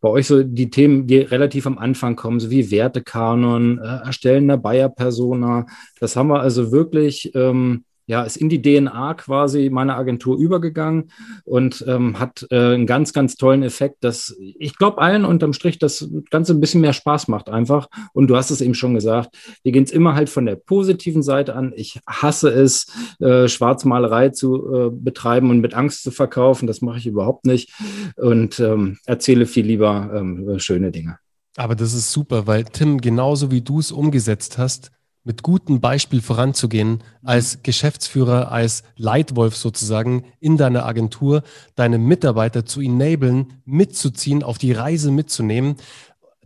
bei 0.00 0.08
euch 0.08 0.26
so 0.26 0.42
die 0.42 0.70
Themen, 0.70 1.06
die 1.06 1.18
relativ 1.18 1.66
am 1.66 1.78
Anfang 1.78 2.16
kommen, 2.16 2.40
so 2.40 2.50
wie 2.50 2.70
Wertekanon, 2.70 3.78
äh, 3.78 4.06
Erstellen 4.06 4.44
einer 4.44 4.58
Bayer-Persona, 4.58 5.66
das 6.00 6.16
haben 6.16 6.28
wir 6.28 6.40
also 6.40 6.72
wirklich 6.72 7.34
ähm, 7.34 7.61
ja, 8.06 8.22
ist 8.24 8.36
in 8.36 8.48
die 8.48 8.60
DNA 8.60 9.14
quasi 9.14 9.70
meiner 9.70 9.96
Agentur 9.96 10.36
übergegangen 10.36 11.10
und 11.44 11.84
ähm, 11.86 12.18
hat 12.18 12.46
äh, 12.50 12.74
einen 12.74 12.86
ganz, 12.86 13.12
ganz 13.12 13.36
tollen 13.36 13.62
Effekt, 13.62 14.02
dass 14.02 14.36
ich 14.38 14.76
glaube 14.76 15.00
allen 15.00 15.24
unterm 15.24 15.52
Strich 15.52 15.78
das 15.78 16.08
Ganze 16.30 16.52
ein 16.52 16.60
bisschen 16.60 16.80
mehr 16.80 16.92
Spaß 16.92 17.28
macht 17.28 17.48
einfach. 17.48 17.88
Und 18.12 18.28
du 18.28 18.36
hast 18.36 18.50
es 18.50 18.60
eben 18.60 18.74
schon 18.74 18.94
gesagt, 18.94 19.36
wir 19.62 19.72
gehen 19.72 19.84
es 19.84 19.92
immer 19.92 20.14
halt 20.14 20.28
von 20.28 20.46
der 20.46 20.56
positiven 20.56 21.22
Seite 21.22 21.54
an. 21.54 21.72
Ich 21.76 22.00
hasse 22.06 22.50
es, 22.50 22.86
äh, 23.20 23.48
Schwarzmalerei 23.48 24.30
zu 24.30 24.74
äh, 24.74 24.90
betreiben 24.90 25.50
und 25.50 25.60
mit 25.60 25.74
Angst 25.74 26.02
zu 26.02 26.10
verkaufen. 26.10 26.66
Das 26.66 26.82
mache 26.82 26.98
ich 26.98 27.06
überhaupt 27.06 27.46
nicht 27.46 27.72
und 28.16 28.58
ähm, 28.58 28.98
erzähle 29.06 29.46
viel 29.46 29.64
lieber 29.64 30.10
ähm, 30.14 30.58
schöne 30.58 30.90
Dinge. 30.90 31.18
Aber 31.56 31.76
das 31.76 31.94
ist 31.94 32.10
super, 32.10 32.46
weil 32.46 32.64
Tim, 32.64 33.00
genauso 33.00 33.50
wie 33.50 33.60
du 33.60 33.78
es 33.78 33.92
umgesetzt 33.92 34.58
hast, 34.58 34.90
mit 35.24 35.42
gutem 35.42 35.80
Beispiel 35.80 36.20
voranzugehen, 36.20 37.02
als 37.22 37.62
Geschäftsführer, 37.62 38.50
als 38.50 38.82
Leitwolf 38.96 39.56
sozusagen 39.56 40.24
in 40.40 40.56
deiner 40.56 40.84
Agentur, 40.84 41.42
deine 41.74 41.98
Mitarbeiter 41.98 42.64
zu 42.66 42.80
enablen, 42.80 43.60
mitzuziehen, 43.64 44.42
auf 44.42 44.58
die 44.58 44.72
Reise 44.72 45.10
mitzunehmen. 45.10 45.76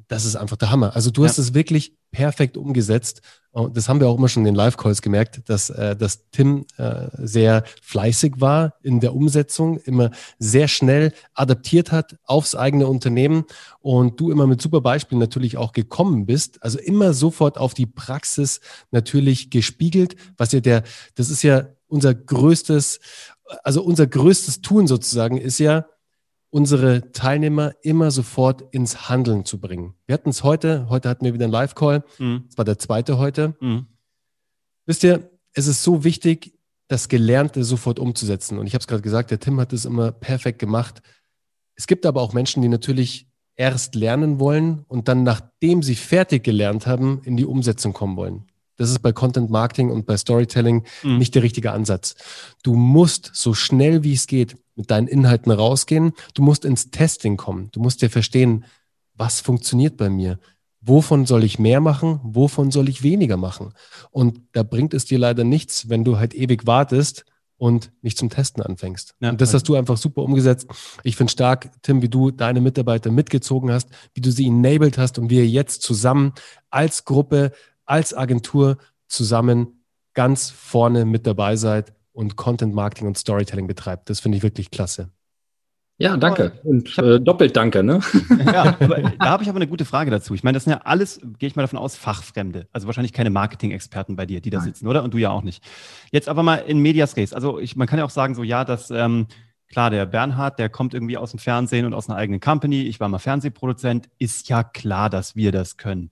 Das 0.08 0.24
ist 0.24 0.36
einfach 0.36 0.56
der 0.56 0.70
Hammer. 0.70 0.94
Also 0.94 1.10
du 1.10 1.22
ja. 1.22 1.28
hast 1.28 1.38
es 1.38 1.54
wirklich 1.54 1.96
perfekt 2.10 2.56
umgesetzt 2.56 3.22
das 3.72 3.88
haben 3.88 4.00
wir 4.00 4.08
auch 4.08 4.18
immer 4.18 4.28
schon 4.28 4.42
in 4.42 4.52
den 4.52 4.54
Live-Calls 4.54 5.00
gemerkt, 5.00 5.48
dass, 5.48 5.70
äh, 5.70 5.96
dass 5.96 6.28
Tim 6.30 6.66
äh, 6.76 7.08
sehr 7.16 7.64
fleißig 7.82 8.34
war 8.38 8.74
in 8.82 9.00
der 9.00 9.14
Umsetzung, 9.14 9.78
immer 9.78 10.10
sehr 10.38 10.68
schnell 10.68 11.12
adaptiert 11.32 11.90
hat 11.90 12.16
aufs 12.24 12.54
eigene 12.54 12.86
Unternehmen 12.86 13.44
und 13.80 14.20
du 14.20 14.30
immer 14.30 14.46
mit 14.46 14.60
super 14.60 14.82
Beispielen 14.82 15.18
natürlich 15.18 15.56
auch 15.56 15.72
gekommen 15.72 16.26
bist. 16.26 16.62
Also 16.62 16.78
immer 16.78 17.14
sofort 17.14 17.56
auf 17.56 17.72
die 17.72 17.86
Praxis 17.86 18.60
natürlich 18.90 19.48
gespiegelt, 19.48 20.16
was 20.36 20.52
ja 20.52 20.60
der, 20.60 20.82
das 21.14 21.30
ist 21.30 21.42
ja 21.42 21.66
unser 21.88 22.14
größtes, 22.14 23.00
also 23.62 23.82
unser 23.82 24.06
größtes 24.06 24.60
Tun 24.60 24.86
sozusagen 24.86 25.38
ist 25.38 25.58
ja, 25.58 25.86
unsere 26.56 27.12
Teilnehmer 27.12 27.74
immer 27.82 28.10
sofort 28.10 28.62
ins 28.70 29.10
Handeln 29.10 29.44
zu 29.44 29.60
bringen. 29.60 29.92
Wir 30.06 30.14
hatten 30.14 30.30
es 30.30 30.42
heute, 30.42 30.88
heute 30.88 31.10
hatten 31.10 31.26
wir 31.26 31.34
wieder 31.34 31.44
einen 31.44 31.52
Live-Call, 31.52 32.02
mhm. 32.18 32.44
das 32.46 32.56
war 32.56 32.64
der 32.64 32.78
zweite 32.78 33.18
heute. 33.18 33.54
Mhm. 33.60 33.88
Wisst 34.86 35.04
ihr, 35.04 35.30
es 35.52 35.66
ist 35.66 35.82
so 35.82 36.02
wichtig, 36.02 36.58
das 36.88 37.10
Gelernte 37.10 37.62
sofort 37.62 37.98
umzusetzen. 37.98 38.58
Und 38.58 38.66
ich 38.66 38.72
habe 38.72 38.80
es 38.80 38.86
gerade 38.86 39.02
gesagt, 39.02 39.30
der 39.30 39.38
Tim 39.38 39.60
hat 39.60 39.74
es 39.74 39.84
immer 39.84 40.12
perfekt 40.12 40.58
gemacht. 40.58 41.02
Es 41.74 41.86
gibt 41.86 42.06
aber 42.06 42.22
auch 42.22 42.32
Menschen, 42.32 42.62
die 42.62 42.68
natürlich 42.68 43.28
erst 43.56 43.94
lernen 43.94 44.40
wollen 44.40 44.82
und 44.88 45.08
dann, 45.08 45.24
nachdem 45.24 45.82
sie 45.82 45.94
fertig 45.94 46.42
gelernt 46.42 46.86
haben, 46.86 47.20
in 47.24 47.36
die 47.36 47.44
Umsetzung 47.44 47.92
kommen 47.92 48.16
wollen. 48.16 48.46
Das 48.76 48.90
ist 48.90 49.00
bei 49.00 49.12
Content 49.12 49.50
Marketing 49.50 49.90
und 49.90 50.06
bei 50.06 50.16
Storytelling 50.16 50.84
mhm. 51.02 51.18
nicht 51.18 51.34
der 51.34 51.42
richtige 51.42 51.72
Ansatz. 51.72 52.14
Du 52.62 52.74
musst 52.74 53.30
so 53.34 53.54
schnell 53.54 54.02
wie 54.02 54.12
es 54.14 54.26
geht 54.26 54.56
mit 54.74 54.90
deinen 54.90 55.08
Inhalten 55.08 55.50
rausgehen. 55.50 56.12
Du 56.34 56.42
musst 56.42 56.64
ins 56.64 56.90
Testing 56.90 57.36
kommen. 57.36 57.70
Du 57.72 57.80
musst 57.80 58.02
dir 58.02 58.10
verstehen, 58.10 58.64
was 59.14 59.40
funktioniert 59.40 59.96
bei 59.96 60.10
mir? 60.10 60.38
Wovon 60.82 61.26
soll 61.26 61.42
ich 61.42 61.58
mehr 61.58 61.80
machen? 61.80 62.20
Wovon 62.22 62.70
soll 62.70 62.88
ich 62.88 63.02
weniger 63.02 63.36
machen? 63.36 63.72
Und 64.10 64.40
da 64.52 64.62
bringt 64.62 64.94
es 64.94 65.04
dir 65.04 65.18
leider 65.18 65.42
nichts, 65.42 65.88
wenn 65.88 66.04
du 66.04 66.18
halt 66.18 66.34
ewig 66.34 66.66
wartest 66.66 67.24
und 67.58 67.90
nicht 68.02 68.18
zum 68.18 68.28
Testen 68.28 68.62
anfängst. 68.62 69.14
Ja, 69.20 69.30
und 69.30 69.40
das 69.40 69.54
hast 69.54 69.68
du 69.68 69.74
einfach 69.74 69.96
super 69.96 70.22
umgesetzt. 70.22 70.68
Ich 71.02 71.16
finde 71.16 71.32
stark, 71.32 71.70
Tim, 71.82 72.02
wie 72.02 72.08
du 72.08 72.30
deine 72.30 72.60
Mitarbeiter 72.60 73.10
mitgezogen 73.10 73.70
hast, 73.70 73.88
wie 74.14 74.20
du 74.20 74.30
sie 74.30 74.46
enabled 74.46 74.98
hast 74.98 75.18
und 75.18 75.30
wir 75.30 75.46
jetzt 75.46 75.82
zusammen 75.82 76.32
als 76.70 77.04
Gruppe 77.04 77.52
als 77.86 78.14
Agentur 78.14 78.78
zusammen 79.08 79.84
ganz 80.14 80.50
vorne 80.50 81.04
mit 81.04 81.26
dabei 81.26 81.56
seid 81.56 81.92
und 82.12 82.36
Content 82.36 82.74
Marketing 82.74 83.06
und 83.06 83.18
Storytelling 83.18 83.66
betreibt. 83.66 84.10
Das 84.10 84.20
finde 84.20 84.38
ich 84.38 84.42
wirklich 84.42 84.70
klasse. 84.70 85.10
Ja, 85.98 86.16
danke. 86.18 86.52
Und 86.62 86.98
äh, 86.98 87.18
doppelt 87.20 87.56
danke, 87.56 87.82
ne? 87.82 88.00
Ja, 88.44 88.76
aber, 88.80 89.00
da 89.18 89.30
habe 89.30 89.42
ich 89.42 89.48
aber 89.48 89.56
eine 89.56 89.66
gute 89.66 89.86
Frage 89.86 90.10
dazu. 90.10 90.34
Ich 90.34 90.42
meine, 90.42 90.56
das 90.56 90.64
sind 90.64 90.72
ja 90.72 90.80
alles, 90.84 91.20
gehe 91.38 91.48
ich 91.48 91.56
mal 91.56 91.62
davon 91.62 91.78
aus, 91.78 91.96
Fachfremde. 91.96 92.68
Also 92.72 92.86
wahrscheinlich 92.86 93.14
keine 93.14 93.30
Marketing-Experten 93.30 94.14
bei 94.14 94.26
dir, 94.26 94.40
die 94.40 94.50
da 94.50 94.58
Nein. 94.58 94.66
sitzen, 94.66 94.86
oder? 94.86 95.02
Und 95.04 95.14
du 95.14 95.18
ja 95.18 95.30
auch 95.30 95.42
nicht. 95.42 95.64
Jetzt 96.10 96.28
aber 96.28 96.42
mal 96.42 96.56
in 96.56 96.80
Medias 96.80 97.16
Res. 97.16 97.32
Also 97.32 97.58
ich, 97.58 97.76
man 97.76 97.86
kann 97.86 97.98
ja 97.98 98.04
auch 98.04 98.10
sagen, 98.10 98.34
so 98.34 98.42
ja, 98.42 98.64
dass 98.64 98.90
ähm, 98.90 99.26
klar, 99.68 99.88
der 99.88 100.04
Bernhard, 100.04 100.58
der 100.58 100.68
kommt 100.68 100.92
irgendwie 100.92 101.16
aus 101.16 101.30
dem 101.30 101.38
Fernsehen 101.38 101.86
und 101.86 101.94
aus 101.94 102.10
einer 102.10 102.18
eigenen 102.18 102.40
Company. 102.40 102.82
Ich 102.82 103.00
war 103.00 103.08
mal 103.08 103.18
Fernsehproduzent. 103.18 104.10
Ist 104.18 104.50
ja 104.50 104.64
klar, 104.64 105.08
dass 105.08 105.34
wir 105.34 105.50
das 105.50 105.78
können. 105.78 106.10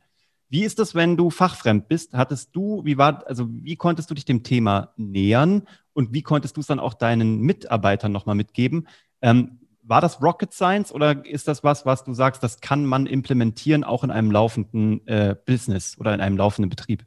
Wie 0.48 0.64
ist 0.64 0.78
das, 0.78 0.94
wenn 0.94 1.16
du 1.16 1.30
fachfremd 1.30 1.88
bist? 1.88 2.12
Hattest 2.14 2.54
du, 2.54 2.84
wie 2.84 2.98
war, 2.98 3.26
also 3.26 3.48
wie 3.48 3.76
konntest 3.76 4.10
du 4.10 4.14
dich 4.14 4.24
dem 4.24 4.42
Thema 4.42 4.92
nähern 4.96 5.62
und 5.92 6.12
wie 6.12 6.22
konntest 6.22 6.56
du 6.56 6.60
es 6.60 6.66
dann 6.66 6.80
auch 6.80 6.94
deinen 6.94 7.40
Mitarbeitern 7.40 8.12
nochmal 8.12 8.34
mitgeben? 8.34 8.86
Ähm, 9.22 9.58
war 9.82 10.00
das 10.00 10.22
Rocket 10.22 10.52
Science 10.52 10.92
oder 10.92 11.24
ist 11.26 11.48
das 11.48 11.62
was, 11.62 11.84
was 11.86 12.04
du 12.04 12.14
sagst, 12.14 12.42
das 12.42 12.60
kann 12.60 12.86
man 12.86 13.06
implementieren 13.06 13.84
auch 13.84 14.02
in 14.04 14.10
einem 14.10 14.30
laufenden 14.30 15.06
äh, 15.06 15.36
Business 15.44 15.96
oder 15.98 16.14
in 16.14 16.20
einem 16.20 16.36
laufenden 16.36 16.70
Betrieb? 16.70 17.04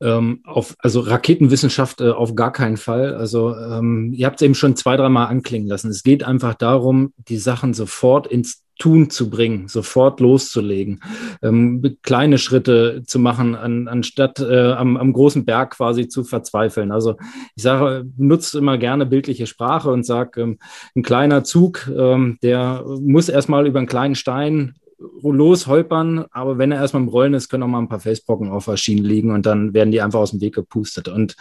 Ähm, 0.00 0.42
auf, 0.44 0.76
also 0.78 1.00
Raketenwissenschaft 1.00 2.00
äh, 2.00 2.10
auf 2.10 2.34
gar 2.36 2.52
keinen 2.52 2.76
Fall. 2.76 3.14
Also 3.14 3.56
ähm, 3.56 4.12
ihr 4.12 4.26
habt 4.26 4.36
es 4.36 4.44
eben 4.44 4.54
schon 4.54 4.76
zwei, 4.76 4.96
dreimal 4.96 5.26
anklingen 5.26 5.68
lassen. 5.68 5.90
Es 5.90 6.04
geht 6.04 6.22
einfach 6.22 6.54
darum, 6.54 7.12
die 7.16 7.38
Sachen 7.38 7.74
sofort 7.74 8.26
ins 8.26 8.62
Tun 8.78 9.10
zu 9.10 9.28
bringen, 9.28 9.68
sofort 9.68 10.20
loszulegen, 10.20 11.00
ähm, 11.42 11.96
kleine 12.02 12.38
Schritte 12.38 13.02
zu 13.06 13.18
machen, 13.18 13.54
an, 13.54 13.88
anstatt 13.88 14.40
äh, 14.40 14.72
am, 14.72 14.96
am 14.96 15.12
großen 15.12 15.44
Berg 15.44 15.76
quasi 15.76 16.08
zu 16.08 16.24
verzweifeln. 16.24 16.92
Also 16.92 17.16
ich 17.56 17.62
sage, 17.62 18.06
nutzt 18.16 18.54
immer 18.54 18.78
gerne 18.78 19.04
bildliche 19.04 19.46
Sprache 19.46 19.90
und 19.90 20.06
sage, 20.06 20.40
ähm, 20.40 20.58
ein 20.94 21.02
kleiner 21.02 21.44
Zug, 21.44 21.90
ähm, 21.94 22.38
der 22.42 22.84
muss 23.00 23.28
erstmal 23.28 23.66
über 23.66 23.78
einen 23.78 23.88
kleinen 23.88 24.14
Stein 24.14 24.74
losholpern, 25.22 26.24
aber 26.30 26.58
wenn 26.58 26.72
er 26.72 26.80
erstmal 26.80 27.02
im 27.02 27.08
Rollen 27.08 27.34
ist, 27.34 27.48
können 27.48 27.62
auch 27.62 27.68
mal 27.68 27.78
ein 27.78 27.88
paar 27.88 28.00
Felsbrocken 28.00 28.50
auf 28.50 28.64
der 28.64 28.76
Schiene 28.76 29.06
liegen 29.06 29.30
und 29.30 29.46
dann 29.46 29.72
werden 29.72 29.92
die 29.92 30.00
einfach 30.00 30.18
aus 30.18 30.32
dem 30.32 30.40
Weg 30.40 30.54
gepustet. 30.54 31.08
Und 31.08 31.36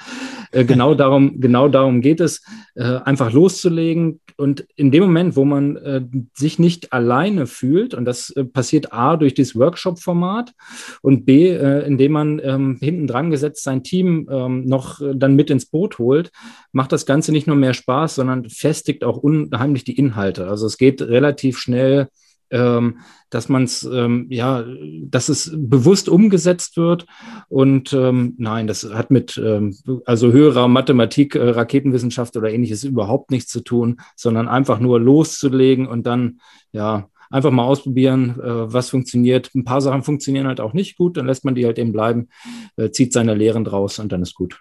äh, 0.51 0.63
genau 0.65 0.93
darum, 0.93 1.39
genau 1.39 1.67
darum 1.67 2.01
geht 2.01 2.19
es, 2.19 2.43
äh, 2.75 2.83
einfach 2.83 3.31
loszulegen. 3.31 4.19
Und 4.35 4.67
in 4.75 4.91
dem 4.91 5.03
Moment, 5.03 5.35
wo 5.35 5.45
man 5.45 5.75
äh, 5.77 6.01
sich 6.35 6.59
nicht 6.59 6.93
alleine 6.93 7.47
fühlt, 7.47 7.95
und 7.95 8.05
das 8.05 8.29
äh, 8.31 8.43
passiert 8.43 8.93
A 8.93 9.17
durch 9.17 9.33
dieses 9.33 9.55
Workshop-Format 9.55 10.53
und 11.01 11.25
B, 11.25 11.49
äh, 11.49 11.85
indem 11.87 12.11
man 12.11 12.39
ähm, 12.43 12.77
hinten 12.79 13.07
dran 13.07 13.31
gesetzt 13.31 13.63
sein 13.63 13.83
Team 13.83 14.27
ähm, 14.29 14.65
noch 14.65 15.01
äh, 15.01 15.15
dann 15.15 15.35
mit 15.35 15.49
ins 15.49 15.65
Boot 15.65 15.97
holt, 15.97 16.31
macht 16.71 16.91
das 16.91 17.07
Ganze 17.07 17.31
nicht 17.31 17.47
nur 17.47 17.55
mehr 17.55 17.73
Spaß, 17.73 18.15
sondern 18.15 18.47
festigt 18.49 19.03
auch 19.03 19.17
unheimlich 19.17 19.83
die 19.83 19.97
Inhalte. 19.97 20.47
Also 20.47 20.67
es 20.67 20.77
geht 20.77 21.01
relativ 21.01 21.57
schnell 21.57 22.09
ähm, 22.51 22.99
dass 23.29 23.49
man 23.49 23.63
es, 23.63 23.83
ähm, 23.83 24.27
ja, 24.29 24.63
dass 25.03 25.29
es 25.29 25.51
bewusst 25.53 26.09
umgesetzt 26.09 26.77
wird. 26.77 27.05
Und 27.49 27.93
ähm, 27.93 28.35
nein, 28.37 28.67
das 28.67 28.83
hat 28.93 29.11
mit 29.11 29.37
ähm, 29.43 29.75
also 30.05 30.31
höherer 30.31 30.67
Mathematik, 30.67 31.35
äh, 31.35 31.49
Raketenwissenschaft 31.49 32.37
oder 32.37 32.51
ähnliches 32.51 32.83
überhaupt 32.83 33.31
nichts 33.31 33.51
zu 33.51 33.61
tun, 33.61 33.99
sondern 34.15 34.47
einfach 34.47 34.79
nur 34.79 34.99
loszulegen 34.99 35.87
und 35.87 36.07
dann, 36.07 36.39
ja, 36.71 37.09
einfach 37.29 37.51
mal 37.51 37.65
ausprobieren, 37.65 38.39
äh, 38.39 38.73
was 38.73 38.89
funktioniert. 38.89 39.53
Ein 39.53 39.65
paar 39.65 39.81
Sachen 39.81 40.03
funktionieren 40.03 40.47
halt 40.47 40.61
auch 40.61 40.73
nicht 40.73 40.97
gut, 40.97 41.17
dann 41.17 41.25
lässt 41.25 41.45
man 41.45 41.55
die 41.55 41.65
halt 41.65 41.79
eben 41.79 41.91
bleiben, 41.91 42.29
äh, 42.77 42.91
zieht 42.91 43.13
seine 43.13 43.35
Lehren 43.35 43.65
draus 43.65 43.99
und 43.99 44.11
dann 44.11 44.21
ist 44.21 44.35
gut. 44.35 44.59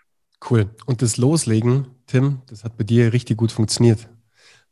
Cool. 0.49 0.71
Und 0.87 1.03
das 1.03 1.17
Loslegen, 1.17 1.87
Tim, 2.07 2.39
das 2.49 2.65
hat 2.65 2.77
bei 2.77 2.85
dir 2.85 3.13
richtig 3.13 3.37
gut 3.37 3.53
funktioniert. 3.53 4.09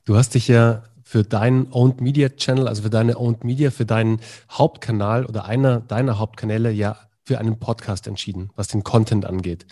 Du 0.04 0.16
hast 0.16 0.34
dich 0.34 0.48
ja 0.48 0.82
für 1.14 1.22
deinen 1.22 1.70
Owned 1.70 2.00
Media 2.00 2.28
Channel, 2.28 2.66
also 2.66 2.82
für 2.82 2.90
deine 2.90 3.16
Owned 3.16 3.44
Media, 3.44 3.70
für 3.70 3.86
deinen 3.86 4.18
Hauptkanal 4.50 5.26
oder 5.26 5.44
einer 5.44 5.78
deiner 5.78 6.18
Hauptkanäle 6.18 6.72
ja 6.72 6.98
für 7.22 7.38
einen 7.38 7.60
Podcast 7.60 8.08
entschieden, 8.08 8.50
was 8.56 8.66
den 8.66 8.82
Content 8.82 9.24
angeht. 9.24 9.64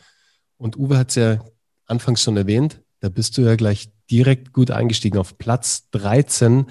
Und 0.57 0.77
Uwe 0.77 0.97
hat 0.97 1.09
es 1.09 1.17
ja 1.17 1.45
anfangs 1.87 2.23
schon 2.23 2.37
erwähnt, 2.37 2.81
da 3.01 3.09
bist 3.09 3.37
du 3.37 3.43
ja 3.43 3.57
gleich 3.57 3.91
direkt 4.09 4.53
gut 4.53 4.71
eingestiegen 4.71 5.19
auf 5.19 5.37
Platz 5.37 5.91
13 5.91 6.67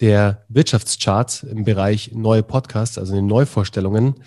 der 0.00 0.44
Wirtschaftscharts 0.48 1.42
im 1.42 1.64
Bereich 1.64 2.12
neue 2.12 2.44
Podcasts, 2.44 2.98
also 2.98 3.14
in 3.14 3.22
den 3.22 3.26
Neuvorstellungen. 3.26 4.22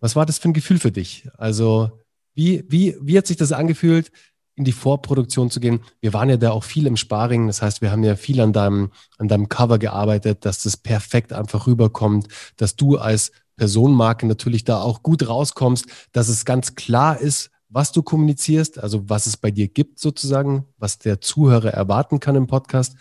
Was 0.00 0.16
war 0.16 0.26
das 0.26 0.38
für 0.38 0.48
ein 0.48 0.54
Gefühl 0.54 0.80
für 0.80 0.90
dich? 0.90 1.28
Also 1.38 2.00
wie, 2.34 2.64
wie, 2.66 2.96
wie 3.00 3.16
hat 3.16 3.28
sich 3.28 3.36
das 3.36 3.52
angefühlt? 3.52 4.10
In 4.56 4.64
die 4.64 4.72
Vorproduktion 4.72 5.50
zu 5.50 5.60
gehen. 5.60 5.80
Wir 6.00 6.12
waren 6.12 6.30
ja 6.30 6.36
da 6.36 6.52
auch 6.52 6.64
viel 6.64 6.86
im 6.86 6.96
Sparring. 6.96 7.46
Das 7.48 7.60
heißt, 7.60 7.80
wir 7.80 7.90
haben 7.90 8.04
ja 8.04 8.16
viel 8.16 8.40
an 8.40 8.52
deinem, 8.52 8.92
an 9.18 9.28
deinem 9.28 9.48
Cover 9.48 9.78
gearbeitet, 9.78 10.44
dass 10.44 10.62
das 10.62 10.76
perfekt 10.76 11.32
einfach 11.32 11.66
rüberkommt, 11.66 12.28
dass 12.56 12.76
du 12.76 12.96
als 12.98 13.32
Personenmarke 13.56 14.26
natürlich 14.26 14.64
da 14.64 14.80
auch 14.80 15.02
gut 15.02 15.28
rauskommst, 15.28 15.86
dass 16.12 16.28
es 16.28 16.44
ganz 16.44 16.74
klar 16.74 17.18
ist, 17.20 17.50
was 17.68 17.90
du 17.90 18.02
kommunizierst, 18.02 18.78
also 18.78 19.08
was 19.08 19.26
es 19.26 19.36
bei 19.36 19.50
dir 19.50 19.68
gibt 19.68 19.98
sozusagen, 19.98 20.66
was 20.78 20.98
der 20.98 21.20
Zuhörer 21.20 21.72
erwarten 21.72 22.20
kann 22.20 22.36
im 22.36 22.46
Podcast. 22.46 22.96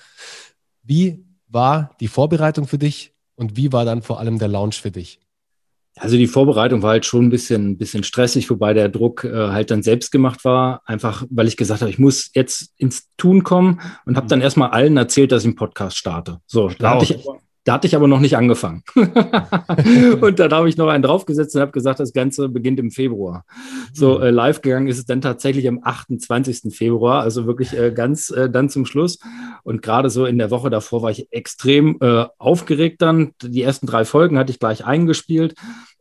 Wie 0.81 1.25
war 1.48 1.95
die 2.00 2.07
Vorbereitung 2.07 2.67
für 2.67 2.79
dich 2.79 3.13
und 3.36 3.55
wie 3.55 3.72
war 3.72 3.86
dann 3.86 4.01
vor 4.01 4.19
allem 4.19 4.39
der 4.39 4.48
Launch 4.48 4.81
für 4.81 4.91
dich? 4.91 5.23
Also 5.97 6.17
die 6.17 6.27
Vorbereitung 6.27 6.81
war 6.81 6.91
halt 6.91 7.05
schon 7.05 7.25
ein 7.25 7.29
bisschen, 7.29 7.77
bisschen 7.77 8.03
stressig, 8.03 8.50
wobei 8.50 8.73
der 8.73 8.89
Druck 8.89 9.23
äh, 9.23 9.50
halt 9.50 9.69
dann 9.69 9.83
selbst 9.83 10.12
gemacht 10.12 10.43
war. 10.43 10.81
Einfach, 10.85 11.23
weil 11.29 11.47
ich 11.47 11.57
gesagt 11.57 11.81
habe, 11.81 11.91
ich 11.91 12.00
muss 12.00 12.31
jetzt 12.33 12.73
ins 12.77 13.09
Tun 13.17 13.43
kommen 13.43 13.79
und 14.05 14.15
habe 14.15 14.25
mhm. 14.25 14.29
dann 14.29 14.41
erstmal 14.41 14.71
allen 14.71 14.97
erzählt, 14.97 15.31
dass 15.31 15.43
ich 15.43 15.47
einen 15.47 15.55
Podcast 15.55 15.97
starte. 15.97 16.39
So, 16.47 16.69
da 16.79 16.95
hatte 16.95 17.03
ich 17.05 17.23
da 17.63 17.74
hatte 17.74 17.88
ich 17.88 17.96
aber 17.96 18.08
noch 18.08 18.20
nicht 18.20 18.36
angefangen. 18.36 18.84
und 18.96 20.39
dann 20.39 20.51
habe 20.51 20.67
ich 20.67 20.77
noch 20.77 20.88
einen 20.88 21.03
draufgesetzt 21.03 21.55
und 21.55 21.62
habe 21.62 21.72
gesagt, 21.72 22.00
das 22.00 22.12
Ganze 22.12 22.50
beginnt 22.50 22.79
im 22.79 22.91
Februar. 22.91 23.46
So 23.93 24.17
hm. 24.17 24.24
äh, 24.24 24.29
live 24.32 24.62
gegangen 24.62 24.88
ist 24.88 24.98
es 24.98 25.05
dann 25.05 25.22
tatsächlich 25.22 25.67
am 25.67 25.79
28. 25.82 26.75
Februar, 26.75 27.22
also 27.22 27.46
wirklich 27.46 27.77
äh, 27.77 27.91
ganz 27.91 28.29
äh, 28.29 28.50
dann 28.50 28.70
zum 28.70 28.86
Schluss. 28.86 29.20
Und 29.63 29.82
gerade 29.82 30.10
so 30.10 30.25
in 30.25 30.38
der 30.38 30.51
Woche 30.51 30.70
davor 30.70 31.01
war 31.01 31.12
ich 31.12 31.32
extrem 31.32 31.98
äh, 32.01 32.25
aufgeregt 32.38 33.01
dann. 33.01 33.32
Die 33.41 33.63
ersten 33.63 33.88
drei 33.88 34.03
Folgen 34.03 34.38
hatte 34.38 34.51
ich 34.51 34.60
gleich 34.60 34.86
eingespielt 34.86 35.55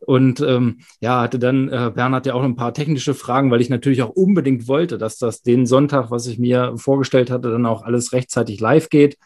und 0.05 0.41
ähm, 0.41 0.79
ja, 0.99 1.21
hatte 1.21 1.39
dann 1.39 1.69
äh, 1.69 1.91
Bernhard 1.93 2.25
ja 2.25 2.33
auch 2.33 2.43
ein 2.43 2.55
paar 2.55 2.73
technische 2.73 3.13
Fragen, 3.13 3.51
weil 3.51 3.61
ich 3.61 3.69
natürlich 3.69 4.01
auch 4.01 4.09
unbedingt 4.09 4.67
wollte, 4.67 4.97
dass 4.97 5.17
das 5.17 5.41
den 5.41 5.65
Sonntag, 5.65 6.11
was 6.11 6.27
ich 6.27 6.39
mir 6.39 6.73
vorgestellt 6.77 7.31
hatte, 7.31 7.51
dann 7.51 7.65
auch 7.65 7.83
alles 7.83 8.11
rechtzeitig 8.11 8.59
live 8.59 8.89
geht. 8.89 9.17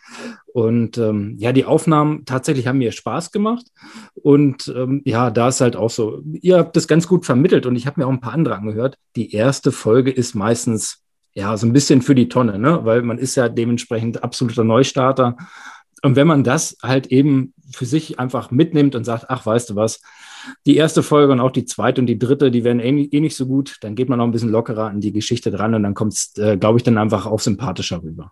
Und 0.58 0.98
ähm, 0.98 1.36
ja, 1.38 1.54
die 1.54 1.66
Aufnahmen 1.66 2.26
tatsächlich 2.26 2.66
haben 2.66 2.80
mir 2.80 2.92
Spaß 2.92 3.32
gemacht. 3.32 3.68
Und 4.16 4.74
ähm, 4.76 5.04
ja, 5.06 5.30
da 5.30 5.50
ist 5.50 5.62
halt 5.62 5.76
auch 5.76 5.92
so, 5.92 6.24
ihr 6.34 6.58
habt 6.58 6.76
das 6.76 6.88
ganz 6.88 7.08
gut 7.08 7.28
vermittelt 7.28 7.68
und 7.68 7.76
ich 7.76 7.86
habe 7.86 8.02
mir 8.02 8.08
auch 8.08 8.12
ein 8.12 8.22
paar 8.22 8.34
andere 8.34 8.56
angehört. 8.56 8.98
Die 9.16 9.36
erste 9.36 9.72
Folge 9.72 10.10
ist 10.10 10.34
meistens 10.34 11.04
ja 11.36 11.56
so 11.58 11.68
ein 11.68 11.74
bisschen 11.74 12.02
für 12.02 12.16
die 12.16 12.28
Tonne, 12.28 12.58
ne? 12.58 12.80
weil 12.86 13.04
man 13.04 13.20
ist 13.20 13.36
ja 13.36 13.50
dementsprechend 13.50 14.24
absoluter 14.24 14.64
Neustarter. 14.64 15.38
Und 16.02 16.16
wenn 16.16 16.26
man 16.26 16.44
das 16.44 16.76
halt 16.82 17.06
eben 17.12 17.54
für 17.72 17.86
sich 17.86 18.20
einfach 18.20 18.50
mitnimmt 18.50 18.96
und 18.96 19.04
sagt, 19.04 19.26
ach, 19.30 19.46
weißt 19.46 19.70
du 19.70 19.76
was, 19.76 20.02
die 20.66 20.78
erste 20.78 21.04
Folge 21.04 21.34
und 21.34 21.40
auch 21.40 21.52
die 21.52 21.66
zweite 21.66 22.02
und 22.02 22.08
die 22.08 22.18
dritte, 22.18 22.50
die 22.50 22.64
werden 22.64 22.80
eh, 22.80 23.04
eh 23.04 23.20
nicht 23.20 23.36
so 23.36 23.46
gut, 23.46 23.78
dann 23.82 23.94
geht 23.94 24.10
man 24.10 24.18
noch 24.18 24.26
ein 24.26 24.32
bisschen 24.32 24.50
lockerer 24.50 24.88
an 24.88 25.02
die 25.02 25.12
Geschichte 25.12 25.52
dran 25.52 25.76
und 25.76 25.84
dann 25.84 25.94
kommt 25.94 26.14
es, 26.14 26.36
äh, 26.40 26.58
glaube 26.58 26.80
ich, 26.80 26.84
dann 26.84 26.98
einfach 26.98 27.28
auch 27.28 27.42
sympathischer 27.42 28.02
rüber. 28.02 28.32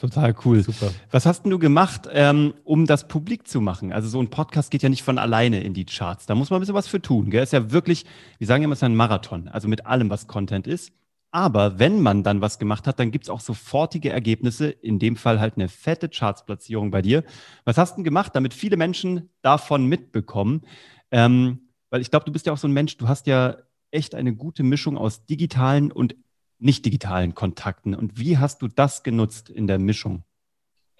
Total 0.00 0.34
cool. 0.46 0.62
Super. 0.62 0.90
Was 1.10 1.26
hast 1.26 1.42
denn 1.42 1.50
du 1.50 1.58
gemacht, 1.58 2.08
ähm, 2.10 2.54
um 2.64 2.86
das 2.86 3.06
publik 3.06 3.46
zu 3.46 3.60
machen? 3.60 3.92
Also 3.92 4.08
so 4.08 4.18
ein 4.18 4.30
Podcast 4.30 4.70
geht 4.70 4.82
ja 4.82 4.88
nicht 4.88 5.02
von 5.02 5.18
alleine 5.18 5.60
in 5.62 5.74
die 5.74 5.84
Charts. 5.84 6.24
Da 6.24 6.34
muss 6.34 6.48
man 6.48 6.56
ein 6.56 6.60
bisschen 6.60 6.74
was 6.74 6.88
für 6.88 7.02
tun. 7.02 7.28
Gell? 7.28 7.42
Ist 7.42 7.52
ja 7.52 7.70
wirklich, 7.70 8.06
wir 8.38 8.46
sagen 8.46 8.64
immer, 8.64 8.72
es 8.72 8.78
ist 8.78 8.84
ein 8.84 8.96
Marathon, 8.96 9.48
also 9.48 9.68
mit 9.68 9.84
allem, 9.84 10.08
was 10.08 10.26
Content 10.26 10.66
ist. 10.66 10.92
Aber 11.32 11.78
wenn 11.78 12.00
man 12.00 12.22
dann 12.22 12.40
was 12.40 12.58
gemacht 12.58 12.86
hat, 12.86 12.98
dann 12.98 13.10
gibt 13.10 13.26
es 13.26 13.30
auch 13.30 13.40
sofortige 13.40 14.08
Ergebnisse. 14.08 14.70
In 14.70 14.98
dem 14.98 15.16
Fall 15.16 15.38
halt 15.38 15.56
eine 15.56 15.68
fette 15.68 16.08
Chartsplatzierung 16.08 16.90
bei 16.90 17.02
dir. 17.02 17.22
Was 17.64 17.76
hast 17.76 17.92
du 17.92 17.96
denn 17.96 18.04
gemacht, 18.04 18.34
damit 18.34 18.54
viele 18.54 18.78
Menschen 18.78 19.28
davon 19.42 19.84
mitbekommen? 19.84 20.62
Ähm, 21.10 21.68
weil 21.90 22.00
ich 22.00 22.10
glaube, 22.10 22.24
du 22.24 22.32
bist 22.32 22.46
ja 22.46 22.54
auch 22.54 22.58
so 22.58 22.66
ein 22.66 22.72
Mensch, 22.72 22.96
du 22.96 23.06
hast 23.06 23.26
ja 23.26 23.58
echt 23.90 24.14
eine 24.14 24.34
gute 24.34 24.62
Mischung 24.62 24.96
aus 24.96 25.26
digitalen 25.26 25.92
und 25.92 26.16
nicht 26.60 26.84
digitalen 26.84 27.34
Kontakten. 27.34 27.94
Und 27.94 28.18
wie 28.18 28.38
hast 28.38 28.62
du 28.62 28.68
das 28.68 29.02
genutzt 29.02 29.50
in 29.50 29.66
der 29.66 29.78
Mischung? 29.78 30.24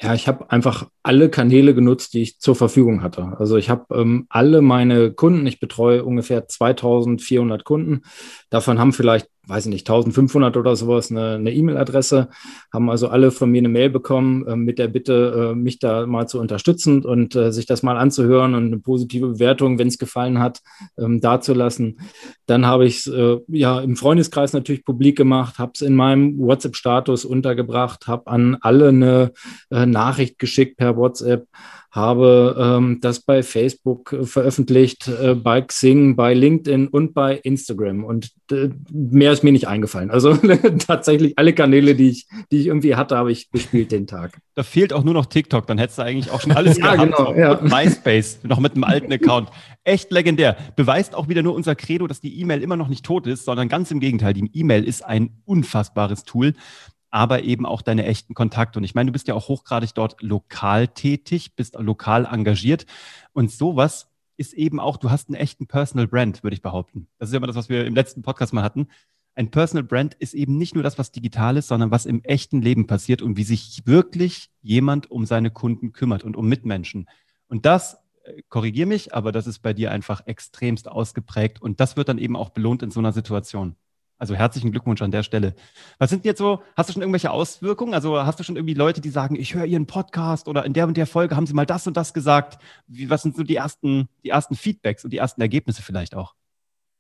Ja, 0.03 0.15
ich 0.15 0.29
habe 0.29 0.51
einfach 0.51 0.89
alle 1.03 1.29
Kanäle 1.29 1.75
genutzt, 1.75 2.15
die 2.15 2.23
ich 2.23 2.41
zur 2.41 2.57
Verfügung 2.57 3.03
hatte. 3.03 3.37
Also 3.39 3.59
ich 3.59 3.69
habe 3.69 3.95
ähm, 3.95 4.27
alle 4.31 4.63
meine 4.63 5.13
Kunden, 5.13 5.47
ich 5.47 5.61
betreue 5.61 6.05
ungefähr 6.05 6.49
2400 6.49 7.65
Kunden. 7.65 8.03
Davon 8.49 8.79
haben 8.79 8.95
vielleicht 8.95 9.29
weiß 9.47 9.67
ich 9.67 9.73
nicht, 9.73 9.89
1500 9.89 10.57
oder 10.57 10.77
sowas, 10.77 11.11
eine 11.11 11.53
E-Mail-Adresse, 11.53 12.29
haben 12.73 12.91
also 12.91 13.09
alle 13.09 13.31
von 13.31 13.51
mir 13.51 13.59
eine 13.59 13.69
Mail 13.69 13.91
bekommen 13.91 14.47
äh, 14.47 14.57
mit 14.57 14.79
der 14.79 14.89
Bitte, 14.89 15.53
äh, 15.53 15.55
mich 15.55 15.79
da 15.79 16.07
mal 16.07 16.29
zu 16.29 16.39
unterstützen 16.39 17.05
und 17.05 17.35
äh, 17.35 17.53
sich 17.53 17.67
das 17.67 17.83
mal 17.83 17.97
anzuhören 17.97 18.55
und 18.55 18.67
eine 18.67 18.79
positive 18.79 19.29
Bewertung, 19.29 19.79
wenn 19.79 19.89
es 19.89 19.99
gefallen 19.99 20.39
hat, 20.39 20.61
ähm, 20.99 21.21
dazulassen. 21.21 22.01
Dann 22.47 22.67
habe 22.67 22.87
ich 22.87 22.99
es 22.99 23.07
äh, 23.07 23.39
ja 23.49 23.81
im 23.81 23.97
Freundeskreis 23.97 24.53
natürlich 24.53 24.85
publik 24.85 25.17
gemacht, 25.17 25.59
habe 25.59 25.73
es 25.75 25.81
in 25.81 25.95
meinem 25.95 26.39
WhatsApp-Status 26.39 27.25
untergebracht, 27.25 28.07
habe 28.07 28.27
an 28.27 28.59
alle 28.61 28.89
eine 28.89 29.33
äh, 29.71 29.87
Nachricht 29.87 30.39
geschickt 30.39 30.77
per 30.77 30.97
WhatsApp 30.97 31.47
habe 31.91 32.57
ähm, 32.59 32.99
das 33.01 33.21
bei 33.21 33.43
Facebook 33.43 34.13
äh, 34.13 34.25
veröffentlicht, 34.25 35.09
äh, 35.09 35.35
bei 35.35 35.63
Xing, 35.63 36.17
bei 36.17 36.35
LinkedIn 36.35 36.89
und 36.89 37.15
bei 37.15 37.37
Instagram. 37.37 38.05
Und 38.05 38.31
äh, 38.53 38.69
mehr 38.93 39.31
mehr 39.31 39.35
ist 39.35 39.45
mir 39.45 39.53
nicht 39.53 39.69
eingefallen. 39.69 40.11
Also 40.11 40.35
tatsächlich 40.87 41.39
alle 41.39 41.53
Kanäle, 41.53 41.95
die 41.95 42.11
ich, 42.11 42.27
die 42.51 42.59
ich 42.59 42.67
irgendwie 42.67 42.97
hatte, 42.97 43.17
habe 43.17 43.31
ich 43.31 43.51
bespielt 43.51 43.93
den 43.93 44.07
Tag. 44.07 44.39
Da 44.55 44.63
fehlt 44.63 44.93
auch 44.93 45.05
nur 45.05 45.15
noch 45.15 45.27
TikTok, 45.27 45.67
dann 45.67 45.79
hättest 45.79 45.99
du 45.99 46.03
eigentlich 46.03 46.31
auch 46.31 46.41
schon 46.41 46.53
alles 46.53 46.79
ja, 46.79 46.95
gehabt. 46.95 47.17
Genau, 47.17 47.35
ja. 47.35 47.53
Und 47.53 47.71
MySpace, 47.71 48.41
noch 48.43 48.59
mit 48.59 48.75
einem 48.75 48.85
alten 48.85 49.13
Account. 49.13 49.51
Echt 49.85 50.11
legendär. 50.11 50.57
Beweist 50.75 51.15
auch 51.15 51.29
wieder 51.29 51.43
nur 51.43 51.55
unser 51.55 51.75
Credo, 51.75 52.07
dass 52.07 52.21
die 52.21 52.41
E-Mail 52.41 52.63
immer 52.63 52.77
noch 52.77 52.89
nicht 52.89 53.05
tot 53.05 53.27
ist, 53.27 53.45
sondern 53.45 53.69
ganz 53.69 53.91
im 53.91 54.01
Gegenteil. 54.01 54.35
Die 54.35 54.51
E-Mail 54.53 54.85
ist 54.85 55.05
ein 55.05 55.31
unfassbares 55.45 56.25
Tool 56.25 56.55
aber 57.11 57.43
eben 57.43 57.67
auch 57.67 57.83
deine 57.83 58.07
echten 58.07 58.35
Kontakte. 58.35 58.79
Und 58.79 58.85
ich 58.85 58.95
meine, 58.95 59.09
du 59.09 59.13
bist 59.13 59.29
ja 59.29 59.35
auch 59.35 59.49
hochgradig 59.49 59.95
dort 59.95 60.23
lokal 60.23 60.89
tätig, 60.89 61.57
bist 61.57 61.75
lokal 61.79 62.27
engagiert. 62.27 62.87
Und 63.33 63.51
sowas 63.51 64.09
ist 64.37 64.55
eben 64.55 64.81
auch, 64.81 64.97
du 64.97 65.11
hast 65.11 65.29
einen 65.29 65.37
echten 65.37 65.67
Personal 65.67 66.07
Brand, 66.07 66.43
würde 66.43 66.55
ich 66.55 66.63
behaupten. 66.63 67.09
Das 67.19 67.29
ist 67.29 67.33
ja 67.33 67.39
immer 67.39 67.47
das, 67.47 67.57
was 67.57 67.69
wir 67.69 67.85
im 67.85 67.95
letzten 67.95 68.23
Podcast 68.23 68.53
mal 68.53 68.63
hatten. 68.63 68.89
Ein 69.35 69.51
Personal 69.51 69.85
Brand 69.85 70.15
ist 70.15 70.35
eben 70.35 70.57
nicht 70.57 70.75
nur 70.75 70.83
das, 70.83 70.99
was 70.99 71.13
digital 71.13 71.57
ist, 71.57 71.69
sondern 71.69 71.91
was 71.91 72.07
im 72.07 72.23
echten 72.25 72.63
Leben 72.63 72.87
passiert 72.87 73.23
und 73.23 73.37
wie 73.37 73.45
sich 73.45 73.83
wirklich 73.87 74.51
jemand 74.63 75.11
um 75.11 75.27
seine 75.27 75.51
Kunden 75.51 75.93
kümmert 75.93 76.25
und 76.25 76.37
um 76.37 76.49
Mitmenschen. 76.49 77.09
Und 77.49 77.67
das, 77.67 77.99
äh, 78.25 78.43
korrigier 78.49 78.87
mich, 78.87 79.15
aber 79.15 79.33
das 79.33 79.47
ist 79.47 79.61
bei 79.61 79.73
dir 79.73 79.93
einfach 79.93 80.27
extremst 80.27 80.89
ausgeprägt 80.89 81.61
und 81.61 81.81
das 81.81 81.97
wird 81.97 82.09
dann 82.09 82.19
eben 82.19 82.37
auch 82.37 82.51
belohnt 82.51 82.83
in 82.83 82.91
so 82.91 83.01
einer 83.01 83.13
Situation. 83.13 83.77
Also 84.21 84.35
herzlichen 84.35 84.71
Glückwunsch 84.71 85.01
an 85.01 85.11
der 85.11 85.23
Stelle. 85.23 85.55
Was 85.99 86.11
sind 86.11 86.27
jetzt 86.27 86.37
so, 86.37 86.61
hast 86.77 86.91
du 86.91 86.93
schon 86.93 87.01
irgendwelche 87.01 87.31
Auswirkungen? 87.31 87.95
Also 87.95 88.23
hast 88.23 88.39
du 88.39 88.45
schon 88.45 88.57
irgendwie 88.57 88.75
Leute, 88.75 89.01
die 89.01 89.09
sagen, 89.09 89.35
ich 89.35 89.55
höre 89.55 89.65
Ihren 89.65 89.87
Podcast 89.87 90.47
oder 90.47 90.67
in 90.67 90.75
der 90.75 90.87
und 90.87 90.99
der 90.99 91.07
Folge 91.07 91.37
haben 91.37 91.47
Sie 91.47 91.55
mal 91.55 91.65
das 91.65 91.87
und 91.87 91.97
das 91.97 92.13
gesagt? 92.13 92.63
Wie, 92.87 93.09
was 93.09 93.23
sind 93.23 93.35
so 93.35 93.45
die 93.45 93.57
ersten, 93.57 94.09
die 94.23 94.29
ersten 94.29 94.57
Feedbacks 94.57 95.05
und 95.05 95.15
die 95.15 95.17
ersten 95.17 95.41
Ergebnisse 95.41 95.81
vielleicht 95.81 96.15
auch? 96.15 96.35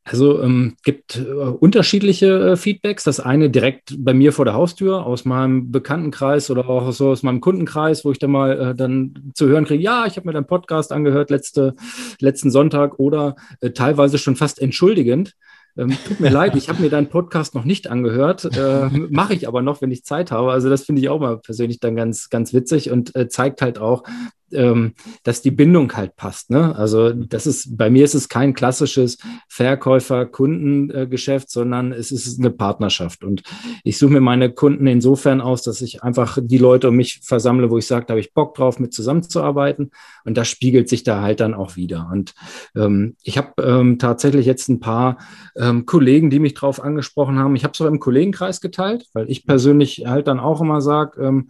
Also 0.04 0.42
ähm, 0.42 0.76
gibt 0.82 1.18
äh, 1.18 1.24
unterschiedliche 1.24 2.52
äh, 2.52 2.56
Feedbacks. 2.56 3.04
Das 3.04 3.20
eine 3.20 3.50
direkt 3.50 3.94
bei 3.98 4.14
mir 4.14 4.32
vor 4.32 4.46
der 4.46 4.54
Haustür 4.54 5.04
aus 5.04 5.26
meinem 5.26 5.70
Bekanntenkreis 5.70 6.50
oder 6.50 6.70
auch 6.70 6.90
so 6.92 7.10
aus 7.10 7.22
meinem 7.22 7.42
Kundenkreis, 7.42 8.02
wo 8.02 8.12
ich 8.12 8.18
dann 8.18 8.30
mal 8.30 8.70
äh, 8.70 8.74
dann 8.74 9.30
zu 9.34 9.46
hören 9.46 9.66
kriege, 9.66 9.82
ja, 9.82 10.06
ich 10.06 10.16
habe 10.16 10.26
mir 10.26 10.32
deinen 10.32 10.46
Podcast 10.46 10.90
angehört 10.90 11.28
letzte, 11.28 11.74
letzten 12.18 12.50
Sonntag 12.50 12.98
oder 12.98 13.36
äh, 13.60 13.72
teilweise 13.72 14.16
schon 14.16 14.36
fast 14.36 14.58
entschuldigend. 14.62 15.34
Ähm, 15.76 15.96
tut 16.06 16.20
mir 16.20 16.30
leid, 16.30 16.56
ich 16.56 16.68
habe 16.68 16.82
mir 16.82 16.90
deinen 16.90 17.08
Podcast 17.08 17.54
noch 17.54 17.64
nicht 17.64 17.88
angehört, 17.88 18.44
äh, 18.44 18.88
mache 19.10 19.34
ich 19.34 19.46
aber 19.48 19.62
noch, 19.62 19.80
wenn 19.82 19.90
ich 19.90 20.04
Zeit 20.04 20.30
habe. 20.30 20.52
Also 20.52 20.68
das 20.68 20.84
finde 20.84 21.02
ich 21.02 21.08
auch 21.08 21.20
mal 21.20 21.38
persönlich 21.38 21.80
dann 21.80 21.96
ganz, 21.96 22.28
ganz 22.28 22.52
witzig 22.52 22.90
und 22.90 23.14
äh, 23.16 23.28
zeigt 23.28 23.62
halt 23.62 23.78
auch, 23.78 24.02
ähm, 24.52 24.94
dass 25.22 25.42
die 25.42 25.50
Bindung 25.50 25.92
halt 25.92 26.16
passt. 26.16 26.50
Ne? 26.50 26.74
Also 26.76 27.12
das 27.12 27.46
ist, 27.46 27.76
bei 27.76 27.90
mir 27.90 28.04
ist 28.04 28.14
es 28.14 28.28
kein 28.28 28.54
klassisches 28.54 29.18
Verkäufer-Kundengeschäft, 29.48 31.50
sondern 31.50 31.92
es 31.92 32.12
ist 32.12 32.38
eine 32.38 32.50
Partnerschaft. 32.50 33.24
Und 33.24 33.42
ich 33.84 33.98
suche 33.98 34.12
mir 34.12 34.20
meine 34.20 34.52
Kunden 34.52 34.86
insofern 34.86 35.40
aus, 35.40 35.62
dass 35.62 35.82
ich 35.82 36.02
einfach 36.02 36.38
die 36.40 36.58
Leute 36.58 36.88
um 36.88 36.96
mich 36.96 37.20
versammle, 37.22 37.70
wo 37.70 37.78
ich 37.78 37.86
sage, 37.86 38.06
da 38.06 38.12
habe 38.12 38.20
ich 38.20 38.34
Bock 38.34 38.54
drauf, 38.54 38.78
mit 38.78 38.92
zusammenzuarbeiten. 38.92 39.90
Und 40.24 40.36
das 40.36 40.48
spiegelt 40.48 40.88
sich 40.88 41.02
da 41.02 41.22
halt 41.22 41.40
dann 41.40 41.54
auch 41.54 41.76
wieder. 41.76 42.10
Und 42.12 42.34
ähm, 42.76 43.16
ich 43.22 43.38
habe 43.38 43.62
ähm, 43.62 43.98
tatsächlich 43.98 44.46
jetzt 44.46 44.68
ein 44.68 44.80
paar 44.80 45.18
ähm, 45.56 45.86
Kollegen, 45.86 46.30
die 46.30 46.38
mich 46.38 46.54
drauf 46.54 46.82
angesprochen 46.82 47.38
haben. 47.38 47.56
Ich 47.56 47.64
habe 47.64 47.72
es 47.72 47.80
auch 47.80 47.86
im 47.86 48.00
Kollegenkreis 48.00 48.60
geteilt, 48.60 49.06
weil 49.12 49.30
ich 49.30 49.46
persönlich 49.46 50.04
halt 50.06 50.26
dann 50.26 50.40
auch 50.40 50.60
immer 50.60 50.80
sage, 50.80 51.22
ähm, 51.22 51.48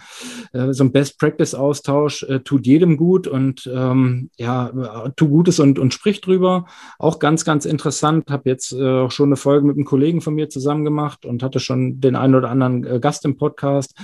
äh, 0.52 0.72
so 0.72 0.84
ein 0.84 0.92
Best-Practice-Austausch 0.92 2.24
äh, 2.24 2.40
tut 2.40 2.66
jedem 2.66 2.89
jedem 2.90 2.96
gut 2.96 3.26
und 3.26 3.70
ähm, 3.72 4.30
ja, 4.36 4.70
tu 5.16 5.28
Gutes 5.28 5.60
und, 5.60 5.78
und 5.78 5.94
sprich 5.94 6.20
drüber. 6.20 6.66
Auch 6.98 7.18
ganz, 7.18 7.44
ganz 7.44 7.64
interessant. 7.64 8.30
Habe 8.30 8.48
jetzt 8.48 8.72
äh, 8.72 9.00
auch 9.00 9.10
schon 9.10 9.28
eine 9.28 9.36
Folge 9.36 9.66
mit 9.66 9.76
einem 9.76 9.84
Kollegen 9.84 10.20
von 10.20 10.34
mir 10.34 10.48
zusammen 10.48 10.84
gemacht 10.84 11.24
und 11.24 11.42
hatte 11.42 11.60
schon 11.60 12.00
den 12.00 12.16
einen 12.16 12.34
oder 12.34 12.50
anderen 12.50 12.84
äh, 12.84 13.00
Gast 13.00 13.24
im 13.24 13.36
Podcast. 13.36 13.94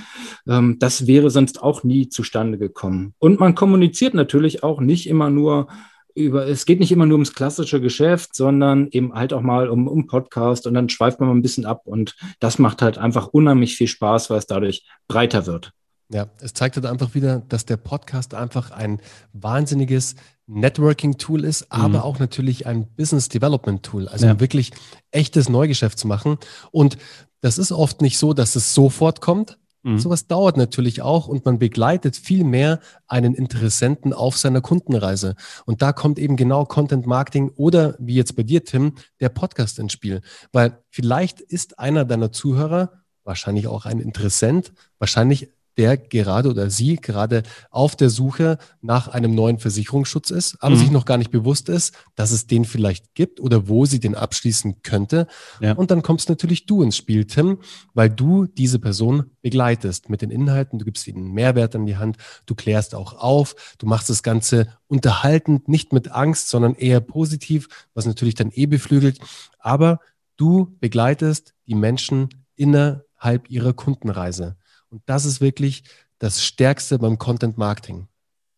Ähm, 0.49 0.76
das 0.78 1.07
wäre 1.07 1.31
sonst 1.31 1.62
auch 1.62 1.85
nie 1.85 2.09
zustande 2.09 2.59
gekommen. 2.59 3.14
Und 3.19 3.40
man 3.40 3.55
kommuniziert 3.55 4.14
natürlich 4.14 4.62
auch 4.62 4.81
nicht 4.81 5.09
immer 5.09 5.31
nur 5.31 5.69
über, 6.14 6.47
es 6.47 6.64
geht 6.64 6.81
nicht 6.81 6.93
immer 6.93 7.05
nur 7.05 7.16
ums 7.16 7.35
klassische 7.35 7.78
Geschäft, 7.78 8.35
sondern 8.35 8.88
eben 8.90 9.12
halt 9.12 9.35
auch 9.35 9.43
mal 9.43 9.69
um, 9.69 9.87
um 9.87 10.07
Podcast 10.07 10.66
und 10.66 10.73
dann 10.73 10.88
schweift 10.88 11.21
man 11.21 11.28
mal 11.28 11.35
ein 11.35 11.43
bisschen 11.43 11.66
ab 11.66 11.83
und 11.85 12.16
das 12.40 12.59
macht 12.59 12.81
halt 12.81 12.97
einfach 12.97 13.26
unheimlich 13.26 13.76
viel 13.76 13.87
Spaß, 13.87 14.31
weil 14.31 14.38
es 14.38 14.47
dadurch 14.47 14.87
breiter 15.09 15.47
wird. 15.47 15.73
Ja, 16.08 16.28
es 16.40 16.54
zeigt 16.54 16.76
halt 16.76 16.86
einfach 16.86 17.14
wieder, 17.14 17.42
dass 17.48 17.66
der 17.66 17.76
Podcast 17.76 18.34
einfach 18.34 18.70
ein 18.70 19.00
wahnsinniges 19.32 20.14
Networking-Tool 20.46 21.44
ist, 21.44 21.62
mhm. 21.62 21.81
aber 21.81 22.04
auch 22.04 22.18
natürlich 22.18 22.66
ein 22.66 22.87
Business-Development-Tool. 22.94 24.09
Also 24.09 24.26
ja. 24.26 24.40
wirklich 24.40 24.70
echtes 25.11 25.48
Neugeschäft 25.48 25.98
zu 25.98 26.07
machen. 26.07 26.38
Und 26.70 26.96
das 27.40 27.59
ist 27.59 27.72
oft 27.72 28.02
nicht 28.02 28.18
so, 28.18 28.33
dass 28.33 28.54
es 28.54 28.72
sofort 28.72 29.20
kommt. 29.20 29.59
Mhm. 29.83 29.98
Sowas 29.98 30.28
dauert 30.28 30.57
natürlich 30.57 31.02
auch 31.02 31.26
und 31.26 31.44
man 31.44 31.59
begleitet 31.59 32.16
viel 32.16 32.44
mehr 32.44 32.81
einen 33.09 33.35
Interessenten 33.35 34.12
auf 34.12 34.37
seiner 34.37 34.61
Kundenreise. 34.61 35.35
Und 35.64 35.83
da 35.83 35.92
kommt 35.92 36.18
eben 36.18 36.37
genau 36.37 36.64
Content 36.64 37.07
Marketing 37.07 37.50
oder 37.57 37.96
wie 37.98 38.14
jetzt 38.14 38.37
bei 38.37 38.44
dir, 38.44 38.64
Tim, 38.64 38.94
der 39.20 39.28
Podcast 39.28 39.81
ins 39.81 39.92
Spiel. 39.92 40.22
Weil 40.52 40.78
vielleicht 40.90 41.40
ist 41.40 41.78
einer 41.81 42.04
deiner 42.04 42.31
Zuhörer 42.31 42.92
wahrscheinlich 43.24 43.66
auch 43.66 43.87
ein 43.87 43.98
Interessent, 43.98 44.72
wahrscheinlich 44.98 45.50
der 45.76 45.96
gerade 45.96 46.48
oder 46.48 46.70
sie 46.70 46.96
gerade 46.96 47.42
auf 47.70 47.96
der 47.96 48.10
Suche 48.10 48.58
nach 48.80 49.08
einem 49.08 49.34
neuen 49.34 49.58
Versicherungsschutz 49.58 50.30
ist, 50.30 50.56
aber 50.62 50.74
mhm. 50.74 50.80
sich 50.80 50.90
noch 50.90 51.04
gar 51.04 51.18
nicht 51.18 51.30
bewusst 51.30 51.68
ist, 51.68 51.94
dass 52.14 52.30
es 52.30 52.46
den 52.46 52.64
vielleicht 52.64 53.14
gibt 53.14 53.40
oder 53.40 53.68
wo 53.68 53.84
sie 53.84 54.00
den 54.00 54.14
abschließen 54.14 54.82
könnte. 54.82 55.26
Ja. 55.60 55.72
Und 55.74 55.90
dann 55.90 56.02
kommst 56.02 56.28
natürlich 56.28 56.66
du 56.66 56.82
ins 56.82 56.96
Spiel, 56.96 57.26
Tim, 57.26 57.58
weil 57.94 58.10
du 58.10 58.46
diese 58.46 58.78
Person 58.78 59.30
begleitest 59.42 60.08
mit 60.08 60.22
den 60.22 60.30
Inhalten, 60.30 60.78
du 60.78 60.84
gibst 60.84 61.06
ihnen 61.06 61.32
Mehrwert 61.32 61.74
an 61.74 61.86
die 61.86 61.96
Hand, 61.96 62.16
du 62.46 62.54
klärst 62.54 62.94
auch 62.94 63.14
auf, 63.14 63.54
du 63.78 63.86
machst 63.86 64.08
das 64.08 64.22
Ganze 64.22 64.68
unterhaltend, 64.88 65.68
nicht 65.68 65.92
mit 65.92 66.10
Angst, 66.10 66.48
sondern 66.48 66.74
eher 66.74 67.00
positiv, 67.00 67.68
was 67.94 68.06
natürlich 68.06 68.34
dann 68.34 68.50
eh 68.52 68.66
beflügelt. 68.66 69.20
Aber 69.58 70.00
du 70.36 70.76
begleitest 70.80 71.54
die 71.66 71.74
Menschen 71.74 72.28
innerhalb 72.54 73.50
ihrer 73.50 73.72
Kundenreise. 73.72 74.56
Und 74.90 75.03
das 75.07 75.25
ist 75.25 75.40
wirklich 75.40 75.85
das 76.18 76.44
Stärkste 76.44 76.99
beim 76.99 77.18
Content 77.18 77.59
Marketing. 77.59 78.09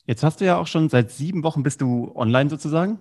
Jetzt 0.06 0.22
hast 0.22 0.40
du 0.40 0.44
ja 0.44 0.56
auch 0.56 0.66
schon 0.66 0.88
seit 0.88 1.10
sieben 1.10 1.42
Wochen 1.42 1.62
bist 1.62 1.80
du 1.80 2.12
online 2.14 2.48
sozusagen. 2.48 3.00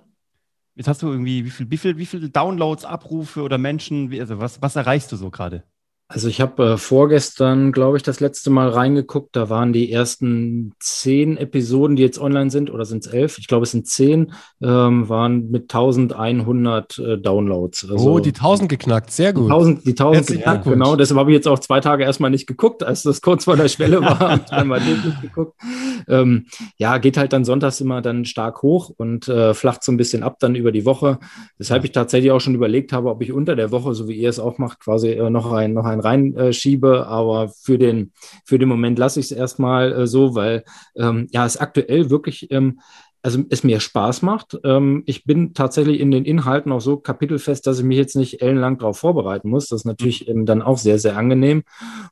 Jetzt 0.76 0.88
hast 0.88 1.02
du 1.02 1.08
irgendwie, 1.08 1.46
wie 1.46 1.50
viel, 1.50 1.72
wie 1.72 1.78
viel, 1.78 1.98
wie 1.98 2.06
viel 2.06 2.30
Downloads, 2.30 2.86
Abrufe 2.86 3.42
oder 3.42 3.58
Menschen, 3.58 4.12
wie, 4.12 4.20
also 4.20 4.40
was, 4.40 4.62
was 4.62 4.76
erreichst 4.76 5.12
du 5.12 5.16
so 5.16 5.32
gerade? 5.32 5.64
Also 6.10 6.30
ich 6.30 6.40
habe 6.40 6.64
äh, 6.64 6.78
vorgestern, 6.78 7.74
glaube 7.74 7.98
ich, 7.98 8.04
das 8.04 8.22
letzte 8.22 8.50
Mal 8.50 8.70
reingeguckt. 8.70 9.36
Da 9.36 9.50
waren 9.50 9.74
die 9.74 9.92
ersten 9.92 10.74
zehn 10.80 11.36
Episoden, 11.36 11.98
die 11.98 12.04
jetzt 12.04 12.18
online 12.18 12.50
sind, 12.50 12.72
oder 12.72 12.86
sind 12.86 13.06
es 13.06 13.12
elf? 13.12 13.38
Ich 13.40 13.48
glaube, 13.48 13.64
es 13.64 13.72
sind 13.72 13.88
zehn, 13.88 14.32
ähm, 14.62 15.10
waren 15.10 15.52
mit 15.52 15.64
1100 15.64 16.98
äh, 16.98 17.18
Downloads. 17.18 17.90
Also 17.92 18.10
oh, 18.10 18.20
die 18.20 18.30
1000 18.30 18.70
geknackt, 18.70 19.12
sehr 19.12 19.34
gut. 19.34 19.50
Die 19.50 19.52
1000, 19.52 19.86
die 19.86 19.90
1000 19.92 20.28
geknackt, 20.28 20.64
genau. 20.64 20.96
Deshalb 20.96 21.20
habe 21.20 21.32
ich 21.32 21.36
jetzt 21.36 21.48
auch 21.48 21.60
zwei 21.60 21.82
Tage 21.82 22.06
erstmal 22.06 22.32
nicht 22.32 22.48
geguckt, 22.48 22.84
als 22.84 23.04
das 23.04 23.22
kurz 23.22 23.44
vor 23.44 23.58
der 23.58 23.68
Schwelle 23.68 24.00
war. 24.02 24.18
habe 24.18 24.42
ich 24.46 24.50
dann 24.50 24.68
mal 24.68 24.80
nicht 24.80 25.22
geguckt. 25.22 25.60
Ähm, 26.08 26.46
ja, 26.78 26.98
geht 26.98 27.18
halt 27.18 27.34
dann 27.34 27.44
sonntags 27.44 27.82
immer 27.82 28.02
dann 28.02 28.24
stark 28.24 28.62
hoch 28.62 28.92
und 28.96 29.28
äh, 29.28 29.54
flacht 29.54 29.84
so 29.84 29.92
ein 29.92 29.98
bisschen 29.98 30.24
ab 30.24 30.38
dann 30.40 30.56
über 30.56 30.72
die 30.72 30.86
Woche. 30.86 31.20
Weshalb 31.58 31.84
ich 31.84 31.92
tatsächlich 31.92 32.32
auch 32.32 32.42
schon 32.42 32.56
überlegt 32.56 32.94
habe, 32.94 33.10
ob 33.10 33.22
ich 33.22 33.34
unter 33.34 33.58
der 33.58 33.72
Woche, 33.72 33.94
so 33.94 34.08
wie 34.08 34.16
ihr 34.16 34.30
es 34.30 34.40
auch 34.40 34.58
macht, 34.58 34.80
quasi 34.80 35.10
äh, 35.10 35.30
noch 35.30 35.52
ein, 35.52 35.74
noch 35.74 35.86
ein 35.86 35.98
online 35.98 36.04
reinschiebe. 36.04 37.08
Aber 37.08 37.50
für 37.50 37.78
den, 37.78 38.12
für 38.46 38.60
den 38.60 38.70
Moment 38.70 39.00
lasse 39.00 39.20
ich 39.20 39.28
es 39.28 39.32
erstmal 39.32 39.92
äh, 39.94 40.08
so, 40.08 40.36
weil 40.36 40.64
ähm, 40.96 41.28
ja, 41.32 41.46
es 41.46 41.58
aktuell 41.58 42.10
wirklich 42.10 42.52
ähm, 42.52 42.80
also 43.28 43.44
es 43.50 43.66
mir 43.66 43.82
Spaß 43.82 44.22
macht. 44.22 44.58
Ähm, 44.64 45.04
ich 45.06 45.26
bin 45.26 45.54
tatsächlich 45.54 46.00
in 46.00 46.12
den 46.12 46.24
Inhalten 46.24 46.72
auch 46.72 46.80
so 46.80 46.96
kapitelfest, 46.96 47.68
dass 47.68 47.78
ich 47.78 47.84
mich 47.84 47.98
jetzt 47.98 48.16
nicht 48.16 48.42
ellenlang 48.42 48.78
darauf 48.78 49.00
vorbereiten 49.00 49.50
muss. 49.50 49.68
Das 49.68 49.82
ist 49.82 49.86
natürlich 49.86 50.30
mhm. 50.34 50.46
dann 50.46 50.62
auch 50.62 50.78
sehr, 50.78 50.98
sehr 50.98 51.18
angenehm 51.18 51.64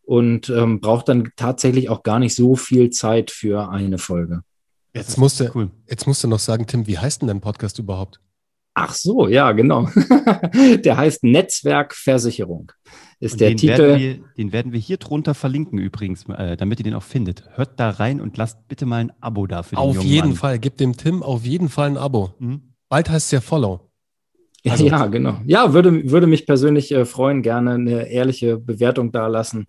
und 0.03 0.49
ähm, 0.49 0.81
braucht 0.81 1.07
dann 1.07 1.31
tatsächlich 1.37 1.87
auch 1.87 2.03
gar 2.03 2.19
nicht 2.19 2.35
so 2.35 2.57
viel 2.57 2.89
Zeit 2.89 3.31
für 3.31 3.69
eine 3.69 3.97
Folge. 3.97 4.41
Jetzt 4.93 5.17
musst, 5.17 5.39
du, 5.39 5.49
cool. 5.55 5.71
jetzt 5.87 6.05
musst 6.05 6.21
du 6.21 6.27
noch 6.27 6.39
sagen, 6.39 6.67
Tim, 6.67 6.85
wie 6.85 6.99
heißt 6.99 7.21
denn 7.21 7.29
dein 7.29 7.39
Podcast 7.39 7.79
überhaupt? 7.79 8.19
Ach 8.73 8.93
so, 8.93 9.29
ja, 9.29 9.53
genau. 9.53 9.87
der 10.83 10.97
heißt 10.97 11.23
Netzwerkversicherung. 11.23 12.73
Ist 13.19 13.33
und 13.33 13.41
der 13.41 13.49
den 13.49 13.57
Titel. 13.57 13.77
Werden 13.77 13.99
wir, 13.99 14.19
den 14.37 14.51
werden 14.51 14.71
wir 14.73 14.79
hier 14.79 14.97
drunter 14.97 15.33
verlinken 15.33 15.79
übrigens, 15.79 16.25
äh, 16.29 16.57
damit 16.57 16.79
ihr 16.79 16.83
den 16.83 16.93
auch 16.93 17.03
findet. 17.03 17.43
Hört 17.55 17.79
da 17.79 17.89
rein 17.89 18.19
und 18.19 18.37
lasst 18.37 18.67
bitte 18.67 18.85
mal 18.85 18.97
ein 18.97 19.11
Abo 19.21 19.47
da 19.47 19.63
für 19.63 19.75
den 19.75 19.79
Auf 19.79 20.03
jeden 20.03 20.29
Mann. 20.29 20.37
Fall. 20.37 20.59
Gebt 20.59 20.79
dem 20.79 20.97
Tim 20.97 21.23
auf 21.23 21.45
jeden 21.45 21.69
Fall 21.69 21.89
ein 21.89 21.97
Abo. 21.97 22.33
Mhm. 22.39 22.73
Bald 22.89 23.09
heißt 23.09 23.27
es 23.27 23.31
ja 23.31 23.41
Follow. 23.41 23.81
Also. 24.67 24.87
Ja, 24.87 25.05
genau. 25.05 25.37
Ja, 25.45 25.73
würde, 25.73 26.09
würde 26.09 26.25
mich 26.25 26.47
persönlich 26.47 26.91
äh, 26.91 27.05
freuen, 27.05 27.43
gerne 27.43 27.73
eine 27.73 28.09
ehrliche 28.09 28.57
Bewertung 28.57 29.11
da 29.11 29.27
lassen. 29.27 29.67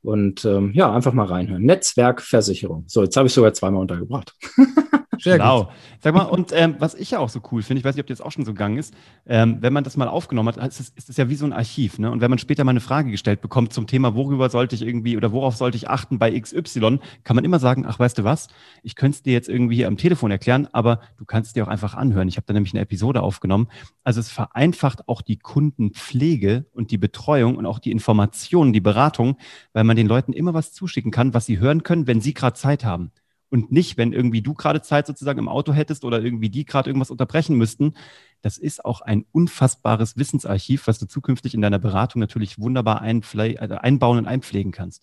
Und 0.00 0.44
ähm, 0.44 0.70
ja, 0.74 0.94
einfach 0.94 1.12
mal 1.12 1.26
reinhören. 1.26 1.64
Netzwerkversicherung. 1.64 2.84
So, 2.86 3.02
jetzt 3.02 3.16
habe 3.16 3.26
ich 3.26 3.34
sogar 3.34 3.52
zweimal 3.52 3.80
untergebracht. 3.80 4.36
Sehr 5.18 5.38
genau. 5.38 5.64
Gut. 5.64 5.72
Sag 6.00 6.14
mal, 6.14 6.24
und 6.24 6.52
ähm, 6.52 6.76
was 6.78 6.94
ich 6.94 7.10
ja 7.10 7.18
auch 7.18 7.28
so 7.28 7.40
cool 7.50 7.62
finde, 7.62 7.80
ich 7.80 7.84
weiß 7.84 7.94
nicht, 7.94 8.02
ob 8.02 8.06
dir 8.06 8.14
das 8.14 8.20
auch 8.20 8.30
schon 8.30 8.44
so 8.44 8.52
gegangen 8.52 8.78
ist, 8.78 8.94
ähm, 9.26 9.58
wenn 9.60 9.72
man 9.72 9.84
das 9.84 9.96
mal 9.96 10.08
aufgenommen 10.08 10.48
hat, 10.48 10.66
ist 10.66 10.80
es, 10.80 10.88
ist 10.90 11.10
es 11.10 11.16
ja 11.16 11.28
wie 11.28 11.34
so 11.34 11.44
ein 11.44 11.52
Archiv. 11.52 11.98
Ne? 11.98 12.10
Und 12.10 12.20
wenn 12.20 12.30
man 12.30 12.38
später 12.38 12.64
mal 12.64 12.70
eine 12.70 12.80
Frage 12.80 13.10
gestellt 13.10 13.40
bekommt 13.40 13.72
zum 13.72 13.86
Thema, 13.86 14.14
worüber 14.14 14.48
sollte 14.50 14.74
ich 14.74 14.82
irgendwie 14.82 15.16
oder 15.16 15.32
worauf 15.32 15.56
sollte 15.56 15.76
ich 15.76 15.88
achten 15.88 16.18
bei 16.18 16.38
XY, 16.38 17.00
kann 17.24 17.36
man 17.36 17.44
immer 17.44 17.58
sagen, 17.58 17.84
ach, 17.86 17.98
weißt 17.98 18.18
du 18.18 18.24
was, 18.24 18.48
ich 18.82 18.94
könnte 18.94 19.16
es 19.16 19.22
dir 19.22 19.32
jetzt 19.32 19.48
irgendwie 19.48 19.76
hier 19.76 19.88
am 19.88 19.96
Telefon 19.96 20.30
erklären, 20.30 20.68
aber 20.72 21.00
du 21.16 21.24
kannst 21.24 21.48
es 21.48 21.54
dir 21.54 21.64
auch 21.64 21.68
einfach 21.68 21.94
anhören. 21.94 22.28
Ich 22.28 22.36
habe 22.36 22.46
da 22.46 22.54
nämlich 22.54 22.72
eine 22.72 22.82
Episode 22.82 23.22
aufgenommen. 23.22 23.68
Also 24.04 24.20
es 24.20 24.30
vereinfacht 24.30 25.08
auch 25.08 25.22
die 25.22 25.38
Kundenpflege 25.38 26.66
und 26.72 26.90
die 26.90 26.98
Betreuung 26.98 27.56
und 27.56 27.66
auch 27.66 27.78
die 27.78 27.90
Informationen, 27.90 28.72
die 28.72 28.80
Beratung, 28.80 29.36
weil 29.72 29.84
man 29.84 29.96
den 29.96 30.06
Leuten 30.06 30.32
immer 30.32 30.54
was 30.54 30.72
zuschicken 30.72 31.10
kann, 31.10 31.34
was 31.34 31.46
sie 31.46 31.58
hören 31.58 31.82
können, 31.82 32.06
wenn 32.06 32.20
sie 32.20 32.34
gerade 32.34 32.54
Zeit 32.54 32.84
haben 32.84 33.10
und 33.50 33.72
nicht, 33.72 33.96
wenn 33.96 34.12
irgendwie 34.12 34.42
du 34.42 34.54
gerade 34.54 34.82
Zeit 34.82 35.06
sozusagen 35.06 35.38
im 35.38 35.48
Auto 35.48 35.72
hättest 35.72 36.04
oder 36.04 36.22
irgendwie 36.22 36.50
die 36.50 36.64
gerade 36.64 36.90
irgendwas 36.90 37.10
unterbrechen 37.10 37.56
müssten. 37.56 37.94
Das 38.42 38.58
ist 38.58 38.84
auch 38.84 39.00
ein 39.00 39.24
unfassbares 39.32 40.16
Wissensarchiv, 40.16 40.86
was 40.86 40.98
du 40.98 41.06
zukünftig 41.06 41.54
in 41.54 41.62
deiner 41.62 41.78
Beratung 41.78 42.20
natürlich 42.20 42.58
wunderbar 42.58 43.00
also 43.00 43.74
einbauen 43.76 44.18
und 44.18 44.26
einpflegen 44.26 44.72
kannst. 44.72 45.02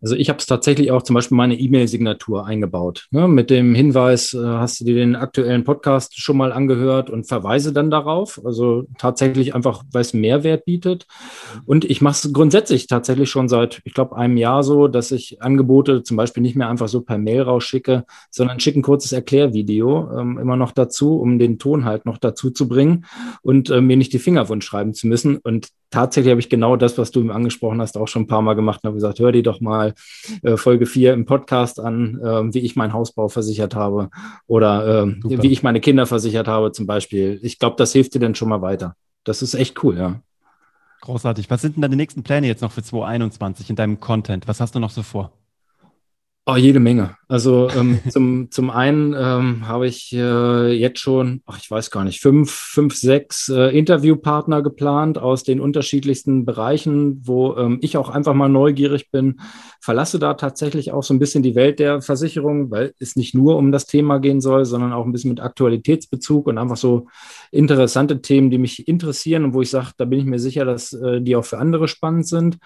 Also 0.00 0.14
ich 0.14 0.28
habe 0.28 0.38
es 0.38 0.46
tatsächlich 0.46 0.92
auch 0.92 1.02
zum 1.02 1.14
Beispiel 1.14 1.36
meine 1.36 1.58
E-Mail-Signatur 1.58 2.46
eingebaut. 2.46 3.08
Ne? 3.10 3.26
Mit 3.26 3.50
dem 3.50 3.74
Hinweis, 3.74 4.32
äh, 4.32 4.38
hast 4.44 4.80
du 4.80 4.84
dir 4.84 4.94
den 4.94 5.16
aktuellen 5.16 5.64
Podcast 5.64 6.20
schon 6.20 6.36
mal 6.36 6.52
angehört 6.52 7.10
und 7.10 7.26
verweise 7.26 7.72
dann 7.72 7.90
darauf. 7.90 8.40
Also 8.44 8.84
tatsächlich 8.98 9.54
einfach, 9.54 9.82
weil 9.90 10.02
es 10.02 10.14
Mehrwert 10.14 10.64
bietet. 10.64 11.06
Und 11.66 11.84
ich 11.84 12.00
mache 12.00 12.26
es 12.26 12.32
grundsätzlich 12.32 12.86
tatsächlich 12.86 13.28
schon 13.28 13.48
seit, 13.48 13.80
ich 13.84 13.94
glaube, 13.94 14.16
einem 14.16 14.36
Jahr 14.36 14.62
so, 14.62 14.86
dass 14.86 15.10
ich 15.10 15.42
Angebote 15.42 16.02
zum 16.04 16.16
Beispiel 16.16 16.42
nicht 16.42 16.54
mehr 16.54 16.68
einfach 16.68 16.88
so 16.88 17.00
per 17.00 17.18
Mail 17.18 17.42
rausschicke, 17.42 18.04
sondern 18.30 18.60
schicke 18.60 18.78
ein 18.78 18.82
kurzes 18.82 19.12
Erklärvideo 19.12 20.18
ähm, 20.18 20.38
immer 20.38 20.56
noch 20.56 20.72
dazu, 20.72 21.18
um 21.18 21.38
den 21.38 21.58
Ton 21.58 21.84
halt 21.84 22.06
noch 22.06 22.18
dazu 22.18 22.50
zu 22.50 22.68
bringen 22.68 23.04
und 23.42 23.70
äh, 23.70 23.80
mir 23.80 23.96
nicht 23.96 24.12
die 24.12 24.18
Finger 24.18 24.48
schreiben 24.60 24.94
zu 24.94 25.06
müssen. 25.06 25.38
Und 25.38 25.68
tatsächlich 25.90 26.30
habe 26.30 26.40
ich 26.40 26.48
genau 26.48 26.76
das, 26.76 26.98
was 26.98 27.10
du 27.10 27.30
angesprochen 27.30 27.80
hast, 27.80 27.96
auch 27.96 28.08
schon 28.08 28.22
ein 28.22 28.26
paar 28.26 28.42
Mal 28.42 28.54
gemacht 28.54 28.80
und 28.82 28.88
habe 28.88 28.96
gesagt, 28.96 29.18
hör 29.18 29.32
die 29.32 29.42
doch 29.42 29.60
mal 29.60 29.87
äh, 30.42 30.56
Folge 30.56 30.86
4 30.86 31.12
im 31.12 31.26
Podcast 31.26 31.80
an, 31.80 32.18
äh, 32.22 32.54
wie 32.54 32.60
ich 32.60 32.76
meinen 32.76 32.92
Hausbau 32.92 33.28
versichert 33.28 33.74
habe 33.74 34.10
oder 34.46 35.04
äh, 35.04 35.14
wie 35.24 35.52
ich 35.52 35.62
meine 35.62 35.80
Kinder 35.80 36.06
versichert 36.06 36.48
habe 36.48 36.72
zum 36.72 36.86
Beispiel. 36.86 37.38
Ich 37.42 37.58
glaube, 37.58 37.76
das 37.76 37.92
hilft 37.92 38.14
dir 38.14 38.20
dann 38.20 38.34
schon 38.34 38.48
mal 38.48 38.62
weiter. 38.62 38.94
Das 39.24 39.42
ist 39.42 39.54
echt 39.54 39.82
cool, 39.82 39.96
ja. 39.98 40.20
Großartig. 41.00 41.48
Was 41.50 41.62
sind 41.62 41.76
denn 41.76 41.82
deine 41.82 41.96
nächsten 41.96 42.22
Pläne 42.22 42.46
jetzt 42.46 42.62
noch 42.62 42.72
für 42.72 42.82
2021 42.82 43.70
in 43.70 43.76
deinem 43.76 44.00
Content? 44.00 44.48
Was 44.48 44.60
hast 44.60 44.74
du 44.74 44.80
noch 44.80 44.90
so 44.90 45.02
vor? 45.02 45.32
Oh, 46.50 46.56
jede 46.56 46.80
Menge. 46.80 47.14
Also 47.28 47.68
ähm, 47.76 48.00
zum, 48.08 48.50
zum 48.50 48.70
einen 48.70 49.12
ähm, 49.12 49.68
habe 49.68 49.86
ich 49.86 50.14
äh, 50.14 50.72
jetzt 50.72 50.98
schon, 50.98 51.42
ach, 51.44 51.58
ich 51.60 51.70
weiß 51.70 51.90
gar 51.90 52.04
nicht, 52.04 52.22
fünf, 52.22 52.50
fünf, 52.50 52.96
sechs 52.96 53.50
äh, 53.50 53.68
Interviewpartner 53.78 54.62
geplant 54.62 55.18
aus 55.18 55.42
den 55.42 55.60
unterschiedlichsten 55.60 56.46
Bereichen, 56.46 57.20
wo 57.22 57.54
ähm, 57.56 57.80
ich 57.82 57.98
auch 57.98 58.08
einfach 58.08 58.32
mal 58.32 58.48
neugierig 58.48 59.10
bin. 59.10 59.40
Verlasse 59.82 60.18
da 60.18 60.32
tatsächlich 60.32 60.90
auch 60.90 61.02
so 61.02 61.12
ein 61.12 61.18
bisschen 61.18 61.42
die 61.42 61.54
Welt 61.54 61.80
der 61.80 62.00
Versicherung, 62.00 62.70
weil 62.70 62.94
es 62.98 63.14
nicht 63.14 63.34
nur 63.34 63.58
um 63.58 63.70
das 63.70 63.84
Thema 63.84 64.18
gehen 64.18 64.40
soll, 64.40 64.64
sondern 64.64 64.94
auch 64.94 65.04
ein 65.04 65.12
bisschen 65.12 65.28
mit 65.28 65.40
Aktualitätsbezug 65.40 66.46
und 66.46 66.56
einfach 66.56 66.78
so 66.78 67.08
interessante 67.50 68.22
Themen, 68.22 68.48
die 68.48 68.56
mich 68.56 68.88
interessieren 68.88 69.44
und 69.44 69.52
wo 69.52 69.60
ich 69.60 69.68
sage, 69.68 69.90
da 69.98 70.06
bin 70.06 70.18
ich 70.18 70.24
mir 70.24 70.38
sicher, 70.38 70.64
dass 70.64 70.94
äh, 70.94 71.20
die 71.20 71.36
auch 71.36 71.44
für 71.44 71.58
andere 71.58 71.88
spannend 71.88 72.26
sind. 72.26 72.56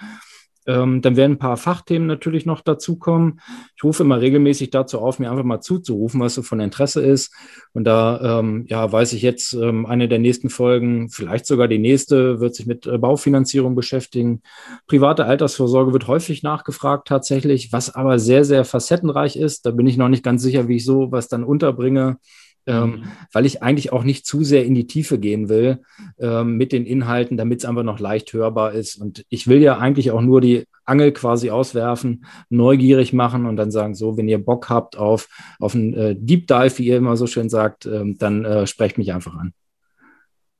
Ähm, 0.67 1.03
dann 1.03 1.17
werden 1.17 1.33
ein 1.33 1.39
paar 1.39 1.57
Fachthemen 1.57 2.07
natürlich 2.07 2.47
noch 2.47 2.61
dazukommen. 2.61 3.41
Ich 3.77 3.85
rufe 3.85 4.03
immer 4.03 4.21
regelmäßig 4.21 4.71
dazu 4.71 5.01
auf, 5.01 5.19
mir 5.19 5.31
einfach 5.31 5.45
mal 5.45 5.61
zuzurufen, 5.61 6.21
was 6.21 6.35
so 6.35 6.43
von 6.43 6.61
Interesse 6.61 7.01
ist. 7.01 7.33
Und 7.73 7.85
da 7.85 8.39
ähm, 8.41 8.65
ja, 8.69 8.91
weiß 8.91 9.13
ich 9.15 9.23
jetzt, 9.23 9.55
ähm, 9.55 9.87
eine 9.87 10.09
der 10.09 10.19
nächsten 10.19 10.51
Folgen, 10.51 11.09
vielleicht 11.09 11.47
sogar 11.47 11.69
die 11.69 11.79
nächste, 11.79 12.41
wird 12.41 12.55
sich 12.55 12.67
mit 12.67 12.87
äh, 12.87 12.99
Baufinanzierung 12.99 13.75
beschäftigen. 13.75 14.43
Private 14.87 15.25
Altersvorsorge 15.27 15.93
wird 15.93 16.07
häufig 16.07 16.43
nachgefragt 16.43 17.09
tatsächlich, 17.09 17.73
was 17.73 17.95
aber 17.95 18.19
sehr, 18.19 18.45
sehr 18.45 18.65
facettenreich 18.65 19.37
ist. 19.37 19.67
Da 19.67 19.71
bin 19.71 19.87
ich 19.87 19.97
noch 19.97 20.09
nicht 20.09 20.25
ganz 20.25 20.43
sicher, 20.43 20.69
wie 20.69 20.77
ich 20.77 20.85
so 20.85 21.11
was 21.11 21.29
dann 21.29 21.45
unterbringe 21.45 22.19
ähm, 22.67 22.91
mhm. 22.91 23.03
weil 23.33 23.47
ich 23.47 23.63
eigentlich 23.63 23.93
auch 23.93 24.05
nicht 24.05 24.27
zu 24.27 24.45
sehr 24.45 24.65
in 24.65 24.75
die 24.75 24.87
Tiefe 24.87 25.19
gehen 25.19 25.49
will 25.49 25.83
ähm, 26.19 26.57
mit 26.57 26.73
den 26.73 26.87
Inhalten, 26.87 27.37
damit 27.37 27.61
es 27.61 27.65
einfach 27.65 27.83
noch 27.83 27.99
leicht 27.99 28.33
hörbar 28.33 28.73
ist. 28.73 28.97
Und 28.97 29.25
ich 29.29 29.47
will 29.49 29.61
ja 29.63 29.79
eigentlich 29.79 30.11
auch 30.11 30.21
nur 30.21 30.41
die 30.41 30.65
Angel 30.85 31.13
quasi 31.13 31.51
auswerfen, 31.51 32.25
neugierig 32.51 33.13
machen 33.13 33.47
und 33.47 33.57
dann 33.57 33.71
sagen, 33.71 33.95
so, 33.95 34.17
wenn 34.17 34.29
ihr 34.29 34.45
Bock 34.45 34.69
habt 34.69 34.97
auf, 34.97 35.29
auf 35.59 35.75
einen 35.75 35.95
äh, 35.95 36.17
Deep 36.17 36.47
Dive, 36.47 36.79
wie 36.79 36.87
ihr 36.87 36.97
immer 36.97 37.17
so 37.17 37.27
schön 37.27 37.49
sagt, 37.49 37.87
ähm, 37.87 38.17
dann 38.19 38.45
äh, 38.45 38.67
sprecht 38.67 38.99
mich 38.99 39.13
einfach 39.13 39.35
an. 39.35 39.53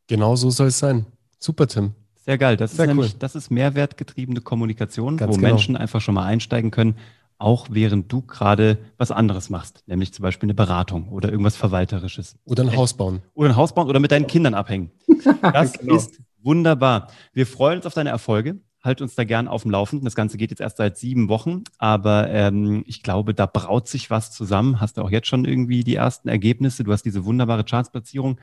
Genau 0.09 0.37
so 0.37 0.51
soll 0.51 0.69
es 0.69 0.79
sein. 0.79 1.07
Super, 1.39 1.67
Tim. 1.67 1.93
Sehr 2.25 2.39
geil. 2.39 2.57
Das 2.57 2.77
Sehr 2.77 2.85
ist 2.85 2.89
nämlich, 2.89 3.19
das 3.19 3.35
ist 3.35 3.51
mehrwertgetriebene 3.51 4.41
Kommunikation, 4.41 5.17
Ganz 5.17 5.33
wo 5.33 5.37
genau. 5.37 5.49
Menschen 5.49 5.77
einfach 5.77 6.01
schon 6.01 6.15
mal 6.15 6.25
einsteigen 6.25 6.71
können 6.71 6.97
auch 7.43 7.69
während 7.71 8.11
du 8.13 8.23
gerade 8.23 8.79
was 8.97 9.11
anderes 9.11 9.51
machst, 9.51 9.83
nämlich 9.87 10.13
zum 10.13 10.23
Beispiel 10.23 10.47
eine 10.47 10.55
Beratung 10.55 11.09
oder 11.09 11.31
irgendwas 11.31 11.57
Verwalterisches. 11.57 12.37
Oder 12.45 12.63
ein 12.63 12.77
Haus 12.77 12.95
bauen. 12.95 13.23
Oder 13.35 13.51
ein 13.51 13.57
Haus 13.57 13.75
bauen 13.75 13.89
oder 13.89 14.01
mit 14.01 14.13
deinen 14.13 14.27
Kindern 14.27 14.55
abhängen. 14.55 14.91
Das 15.41 15.75
genau. 15.75 15.95
ist 15.95 16.21
wunderbar. 16.43 17.09
Wir 17.33 17.47
freuen 17.47 17.77
uns 17.77 17.87
auf 17.87 17.95
deine 17.95 18.11
Erfolge. 18.11 18.61
Halt 18.83 19.01
uns 19.01 19.15
da 19.15 19.23
gern 19.23 19.47
auf 19.47 19.63
dem 19.63 19.71
Laufenden. 19.71 20.05
Das 20.05 20.17
Ganze 20.17 20.37
geht 20.37 20.51
jetzt 20.51 20.61
erst 20.61 20.79
seit 20.79 20.99
sieben 20.99 21.29
Wochen, 21.29 21.63
aber 21.79 22.29
ähm, 22.31 22.83
ich 22.87 23.05
glaube, 23.05 23.33
da 23.33 23.47
braut 23.47 23.87
sich 23.87 24.11
was 24.11 24.33
zusammen. 24.33 24.81
Hast 24.81 24.97
du 24.97 25.03
auch 25.03 25.11
jetzt 25.11 25.29
schon 25.29 25.45
irgendwie 25.45 25.85
die 25.85 25.95
ersten 25.95 26.29
Ergebnisse? 26.29 26.83
Du 26.83 26.93
hast 26.93 27.05
diese 27.05 27.25
wunderbare 27.25 27.63
Chartsplatzierung. 27.63 28.41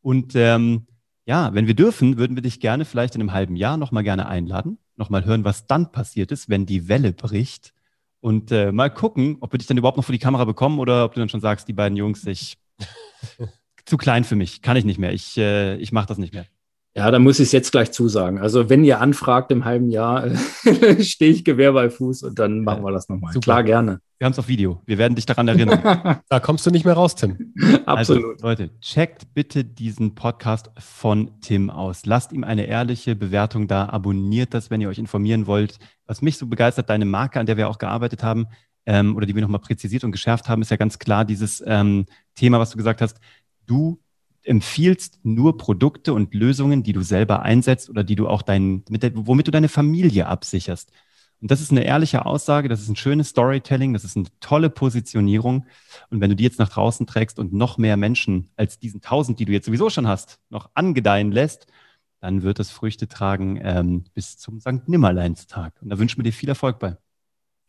Und 0.00 0.36
ähm, 0.36 0.86
ja, 1.26 1.52
wenn 1.52 1.66
wir 1.66 1.74
dürfen, 1.74 2.16
würden 2.18 2.36
wir 2.36 2.42
dich 2.42 2.60
gerne 2.60 2.84
vielleicht 2.84 3.16
in 3.16 3.20
einem 3.20 3.32
halben 3.32 3.56
Jahr 3.56 3.76
nochmal 3.76 4.04
gerne 4.04 4.28
einladen, 4.28 4.78
nochmal 4.96 5.24
hören, 5.24 5.44
was 5.44 5.66
dann 5.66 5.90
passiert 5.90 6.30
ist, 6.30 6.48
wenn 6.48 6.66
die 6.66 6.88
Welle 6.88 7.12
bricht 7.12 7.72
und 8.20 8.52
äh, 8.52 8.72
mal 8.72 8.90
gucken, 8.90 9.38
ob 9.40 9.52
wir 9.52 9.58
dich 9.58 9.66
dann 9.66 9.78
überhaupt 9.78 9.96
noch 9.96 10.04
vor 10.04 10.12
die 10.12 10.18
Kamera 10.18 10.44
bekommen 10.44 10.78
oder 10.78 11.04
ob 11.04 11.14
du 11.14 11.20
dann 11.20 11.28
schon 11.28 11.40
sagst, 11.40 11.68
die 11.68 11.72
beiden 11.72 11.96
Jungs, 11.96 12.26
ich 12.26 12.58
zu 13.84 13.96
klein 13.96 14.24
für 14.24 14.36
mich, 14.36 14.62
kann 14.62 14.76
ich 14.76 14.84
nicht 14.84 14.98
mehr, 14.98 15.12
ich, 15.12 15.36
äh, 15.36 15.76
ich 15.76 15.92
mache 15.92 16.06
das 16.06 16.18
nicht 16.18 16.34
mehr. 16.34 16.46
Ja, 16.96 17.08
da 17.10 17.20
muss 17.20 17.38
ich 17.38 17.46
es 17.46 17.52
jetzt 17.52 17.70
gleich 17.70 17.92
zusagen. 17.92 18.38
Also 18.38 18.68
wenn 18.68 18.82
ihr 18.82 19.00
anfragt 19.00 19.52
im 19.52 19.64
halben 19.64 19.90
Jahr, 19.90 20.28
stehe 21.00 21.30
ich 21.30 21.44
Gewehr 21.44 21.72
bei 21.72 21.88
Fuß 21.88 22.24
und 22.24 22.38
dann 22.38 22.64
machen 22.64 22.82
wir 22.82 22.90
das 22.90 23.08
nochmal. 23.08 23.32
Klar, 23.34 23.62
gerne. 23.62 24.00
Wir 24.18 24.24
haben 24.24 24.32
es 24.32 24.38
auf 24.40 24.48
Video. 24.48 24.82
Wir 24.86 24.98
werden 24.98 25.14
dich 25.14 25.24
daran 25.24 25.46
erinnern. 25.46 26.20
da 26.28 26.40
kommst 26.40 26.66
du 26.66 26.70
nicht 26.70 26.84
mehr 26.84 26.94
raus, 26.94 27.14
Tim. 27.14 27.54
Absolut. 27.86 28.24
Also, 28.24 28.42
Leute, 28.42 28.70
checkt 28.80 29.32
bitte 29.34 29.64
diesen 29.64 30.16
Podcast 30.16 30.70
von 30.78 31.30
Tim 31.40 31.70
aus. 31.70 32.06
Lasst 32.06 32.32
ihm 32.32 32.42
eine 32.42 32.66
ehrliche 32.66 33.14
Bewertung 33.14 33.68
da. 33.68 33.88
Abonniert 33.88 34.52
das, 34.52 34.68
wenn 34.68 34.80
ihr 34.80 34.88
euch 34.88 34.98
informieren 34.98 35.46
wollt. 35.46 35.78
Was 36.06 36.22
mich 36.22 36.38
so 36.38 36.48
begeistert, 36.48 36.90
deine 36.90 37.04
Marke, 37.04 37.38
an 37.38 37.46
der 37.46 37.56
wir 37.56 37.68
auch 37.68 37.78
gearbeitet 37.78 38.24
haben, 38.24 38.48
ähm, 38.84 39.16
oder 39.16 39.26
die 39.26 39.34
wir 39.34 39.42
nochmal 39.42 39.60
präzisiert 39.60 40.02
und 40.02 40.12
geschärft 40.12 40.48
haben, 40.48 40.60
ist 40.60 40.70
ja 40.70 40.76
ganz 40.76 40.98
klar 40.98 41.24
dieses 41.24 41.62
ähm, 41.64 42.06
Thema, 42.34 42.58
was 42.58 42.70
du 42.70 42.76
gesagt 42.76 43.00
hast. 43.00 43.20
Du 43.66 44.00
empfiehlst 44.42 45.20
nur 45.22 45.58
Produkte 45.58 46.12
und 46.12 46.34
Lösungen, 46.34 46.82
die 46.82 46.92
du 46.92 47.02
selber 47.02 47.42
einsetzt 47.42 47.90
oder 47.90 48.04
die 48.04 48.16
du 48.16 48.28
auch 48.28 48.42
dein, 48.42 48.84
der, 48.88 49.12
womit 49.14 49.46
du 49.46 49.50
deine 49.50 49.68
Familie 49.68 50.26
absicherst. 50.26 50.92
Und 51.40 51.50
das 51.50 51.60
ist 51.60 51.70
eine 51.70 51.84
ehrliche 51.84 52.26
Aussage, 52.26 52.68
das 52.68 52.82
ist 52.82 52.88
ein 52.88 52.96
schönes 52.96 53.28
Storytelling, 53.30 53.94
das 53.94 54.04
ist 54.04 54.16
eine 54.16 54.26
tolle 54.40 54.68
Positionierung. 54.68 55.66
Und 56.10 56.20
wenn 56.20 56.30
du 56.30 56.36
die 56.36 56.44
jetzt 56.44 56.58
nach 56.58 56.68
draußen 56.68 57.06
trägst 57.06 57.38
und 57.38 57.52
noch 57.52 57.78
mehr 57.78 57.96
Menschen 57.96 58.50
als 58.56 58.78
diesen 58.78 59.00
tausend, 59.00 59.38
die 59.38 59.46
du 59.46 59.52
jetzt 59.52 59.66
sowieso 59.66 59.88
schon 59.88 60.06
hast, 60.06 60.38
noch 60.50 60.70
angedeihen 60.74 61.32
lässt, 61.32 61.66
dann 62.20 62.42
wird 62.42 62.60
es 62.60 62.70
Früchte 62.70 63.08
tragen 63.08 63.58
ähm, 63.62 64.04
bis 64.12 64.36
zum 64.36 64.60
St. 64.60 64.86
Nimmerleinstag. 64.86 65.72
Und 65.80 65.88
da 65.88 65.98
wünschen 65.98 66.18
wir 66.18 66.24
dir 66.24 66.32
viel 66.32 66.50
Erfolg 66.50 66.78
bei. 66.78 66.98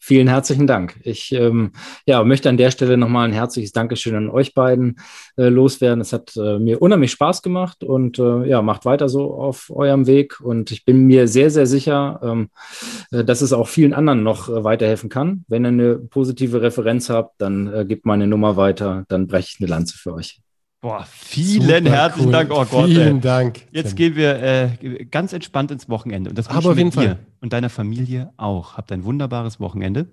Vielen 0.04 0.28
herzlichen 0.28 0.66
Dank. 0.66 1.00
Ich 1.04 1.32
ähm, 1.32 1.74
ja, 2.08 2.24
möchte 2.24 2.50
an 2.50 2.58
der 2.58 2.72
Stelle 2.72 2.98
nochmal 2.98 3.28
ein 3.28 3.34
herzliches 3.34 3.72
Dankeschön 3.72 4.16
an 4.16 4.30
euch 4.32 4.56
beiden 4.56 5.00
äh, 5.38 5.44
loswerden. 5.44 6.02
Es 6.02 6.12
hat 6.12 6.36
äh, 6.36 6.58
mir 6.58 6.82
unheimlich 6.82 7.12
Spaß 7.12 7.44
gemacht 7.44 7.84
und 7.84 8.18
äh, 8.18 8.48
ja, 8.48 8.64
macht 8.64 8.84
weiter 8.86 9.10
so 9.10 9.36
auf 9.36 9.70
eurem 9.70 10.08
Weg. 10.08 10.42
Und 10.42 10.72
ich 10.72 10.86
bin 10.86 11.06
mir 11.06 11.28
sehr, 11.28 11.52
sehr 11.52 11.68
sicher, 11.68 12.20
ähm, 12.24 12.50
äh, 13.12 13.24
dass 13.24 13.42
es 13.42 13.54
auch 13.54 13.68
vielen 13.68 13.94
anderen 13.94 14.24
noch 14.24 14.50
äh, 14.50 14.64
weiterhelfen 14.64 15.08
kann. 15.08 15.46
Wenn 15.48 15.66
ihr 15.66 15.70
eine 15.70 15.96
positive 16.00 16.64
Referenz 16.64 17.12
habt, 17.12 17.40
dann 17.40 17.72
äh, 17.72 17.86
gebt 17.86 18.08
meine 18.08 18.26
Nummer 18.26 18.58
weiter, 18.58 19.06
dann 19.08 19.28
breche 19.28 19.50
ich 19.54 19.62
eine 19.62 19.70
Lanze 19.70 20.00
für 20.00 20.16
euch. 20.16 20.42
Boah, 20.82 21.06
vielen 21.08 21.86
Super 21.86 21.96
herzlichen 21.96 22.26
cool. 22.28 22.32
Dank. 22.32 22.52
Oh 22.52 22.65
Gott, 22.65 22.86
vielen 22.88 23.15
ey. 23.17 23.22
Dank. 23.22 23.67
Jetzt 23.72 23.89
Tim. 23.89 23.96
gehen 23.98 24.15
wir 24.15 24.41
äh, 24.41 25.06
ganz 25.06 25.32
entspannt 25.32 25.70
ins 25.70 25.88
Wochenende. 25.89 26.32
Und 26.32 26.38
das 26.39 26.48
Aber 26.48 26.72
auf 26.72 26.78
jeden 26.78 26.91
Fall. 26.91 27.20
und 27.39 27.54
deiner 27.54 27.70
Familie 27.70 28.34
auch. 28.38 28.78
Habt 28.78 28.91
ein 28.91 29.04
wunderbares 29.04 29.60
Wochenende. 29.60 30.08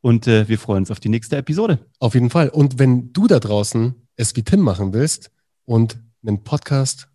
Und 0.00 0.28
äh, 0.28 0.48
wir 0.48 0.60
freuen 0.60 0.82
uns 0.82 0.92
auf 0.92 1.00
die 1.00 1.08
nächste 1.08 1.36
Episode. 1.36 1.80
Auf 1.98 2.14
jeden 2.14 2.30
Fall. 2.30 2.50
Und 2.50 2.78
wenn 2.78 3.12
du 3.12 3.26
da 3.26 3.40
draußen 3.40 3.96
es 4.14 4.36
wie 4.36 4.44
Tim 4.44 4.60
machen 4.60 4.92
willst 4.92 5.32
und 5.64 5.98
einen 6.24 6.44
Podcast, 6.44 7.08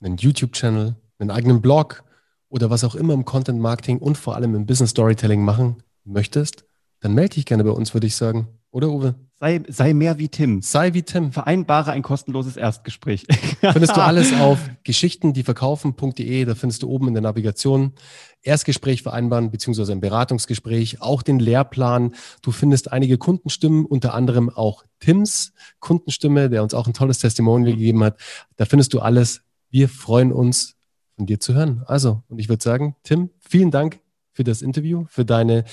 einen 0.00 0.16
YouTube-Channel, 0.16 0.94
einen 1.18 1.30
eigenen 1.32 1.60
Blog 1.60 2.04
oder 2.48 2.70
was 2.70 2.84
auch 2.84 2.94
immer 2.94 3.14
im 3.14 3.24
Content 3.24 3.60
Marketing 3.60 3.98
und 3.98 4.16
vor 4.16 4.36
allem 4.36 4.54
im 4.54 4.66
Business 4.66 4.90
Storytelling 4.90 5.44
machen 5.44 5.82
möchtest, 6.04 6.64
dann 7.00 7.12
melde 7.14 7.34
dich 7.34 7.46
gerne 7.46 7.64
bei 7.64 7.70
uns, 7.70 7.92
würde 7.92 8.06
ich 8.06 8.14
sagen. 8.14 8.46
Oder 8.70 8.90
Uwe? 8.90 9.16
Sei, 9.38 9.62
sei 9.68 9.92
mehr 9.92 10.18
wie 10.18 10.28
Tim. 10.28 10.62
Sei 10.62 10.94
wie 10.94 11.02
Tim. 11.02 11.30
Vereinbare 11.30 11.90
ein 11.90 12.02
kostenloses 12.02 12.56
Erstgespräch. 12.56 13.26
Findest 13.60 13.94
du 13.94 14.00
alles 14.00 14.32
auf 14.32 14.58
geschichtendieverkaufen.de. 14.84 16.46
Da 16.46 16.54
findest 16.54 16.82
du 16.82 16.88
oben 16.88 17.08
in 17.08 17.14
der 17.14 17.22
Navigation 17.22 17.92
Erstgespräch 18.40 19.02
vereinbaren, 19.02 19.50
beziehungsweise 19.50 19.92
ein 19.92 20.00
Beratungsgespräch, 20.00 21.02
auch 21.02 21.22
den 21.22 21.38
Lehrplan. 21.38 22.14
Du 22.40 22.50
findest 22.50 22.92
einige 22.92 23.18
Kundenstimmen, 23.18 23.84
unter 23.84 24.14
anderem 24.14 24.48
auch 24.48 24.84
Tims 25.00 25.52
Kundenstimme, 25.80 26.48
der 26.48 26.62
uns 26.62 26.72
auch 26.72 26.86
ein 26.86 26.94
tolles 26.94 27.18
Testimonial 27.18 27.74
gegeben 27.74 28.02
hat. 28.04 28.18
Da 28.56 28.64
findest 28.64 28.94
du 28.94 29.00
alles. 29.00 29.42
Wir 29.70 29.90
freuen 29.90 30.32
uns, 30.32 30.76
von 31.16 31.26
dir 31.26 31.40
zu 31.40 31.54
hören. 31.54 31.82
Also, 31.86 32.22
und 32.28 32.38
ich 32.38 32.48
würde 32.48 32.62
sagen, 32.62 32.96
Tim, 33.02 33.30
vielen 33.40 33.70
Dank 33.70 34.00
für 34.32 34.44
das 34.44 34.62
Interview, 34.62 35.06
für 35.08 35.24
deine 35.24 35.64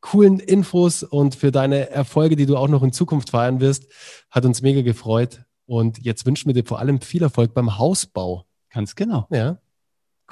coolen 0.00 0.38
Infos 0.38 1.02
und 1.02 1.34
für 1.34 1.50
deine 1.50 1.90
Erfolge, 1.90 2.36
die 2.36 2.46
du 2.46 2.56
auch 2.56 2.68
noch 2.68 2.82
in 2.82 2.92
Zukunft 2.92 3.30
feiern 3.30 3.60
wirst. 3.60 3.86
Hat 4.30 4.44
uns 4.44 4.62
mega 4.62 4.82
gefreut. 4.82 5.42
Und 5.66 5.98
jetzt 6.04 6.24
wünschen 6.24 6.48
wir 6.48 6.54
dir 6.54 6.64
vor 6.66 6.78
allem 6.78 7.00
viel 7.00 7.22
Erfolg 7.22 7.52
beim 7.52 7.78
Hausbau. 7.78 8.46
Ganz 8.70 8.94
genau. 8.94 9.26
Ja. 9.30 9.58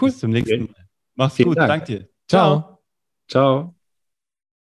Cool. 0.01 0.09
Bis 0.09 0.19
zum 0.19 0.31
nächsten 0.31 0.65
Mal. 0.65 0.89
Mach's 1.15 1.35
Vielen 1.35 1.51
gut. 1.51 1.59
Dank. 1.59 1.69
Dank 1.69 1.85
dir. 1.87 2.09
Ciao. 2.29 2.81
Ciao. 3.29 3.76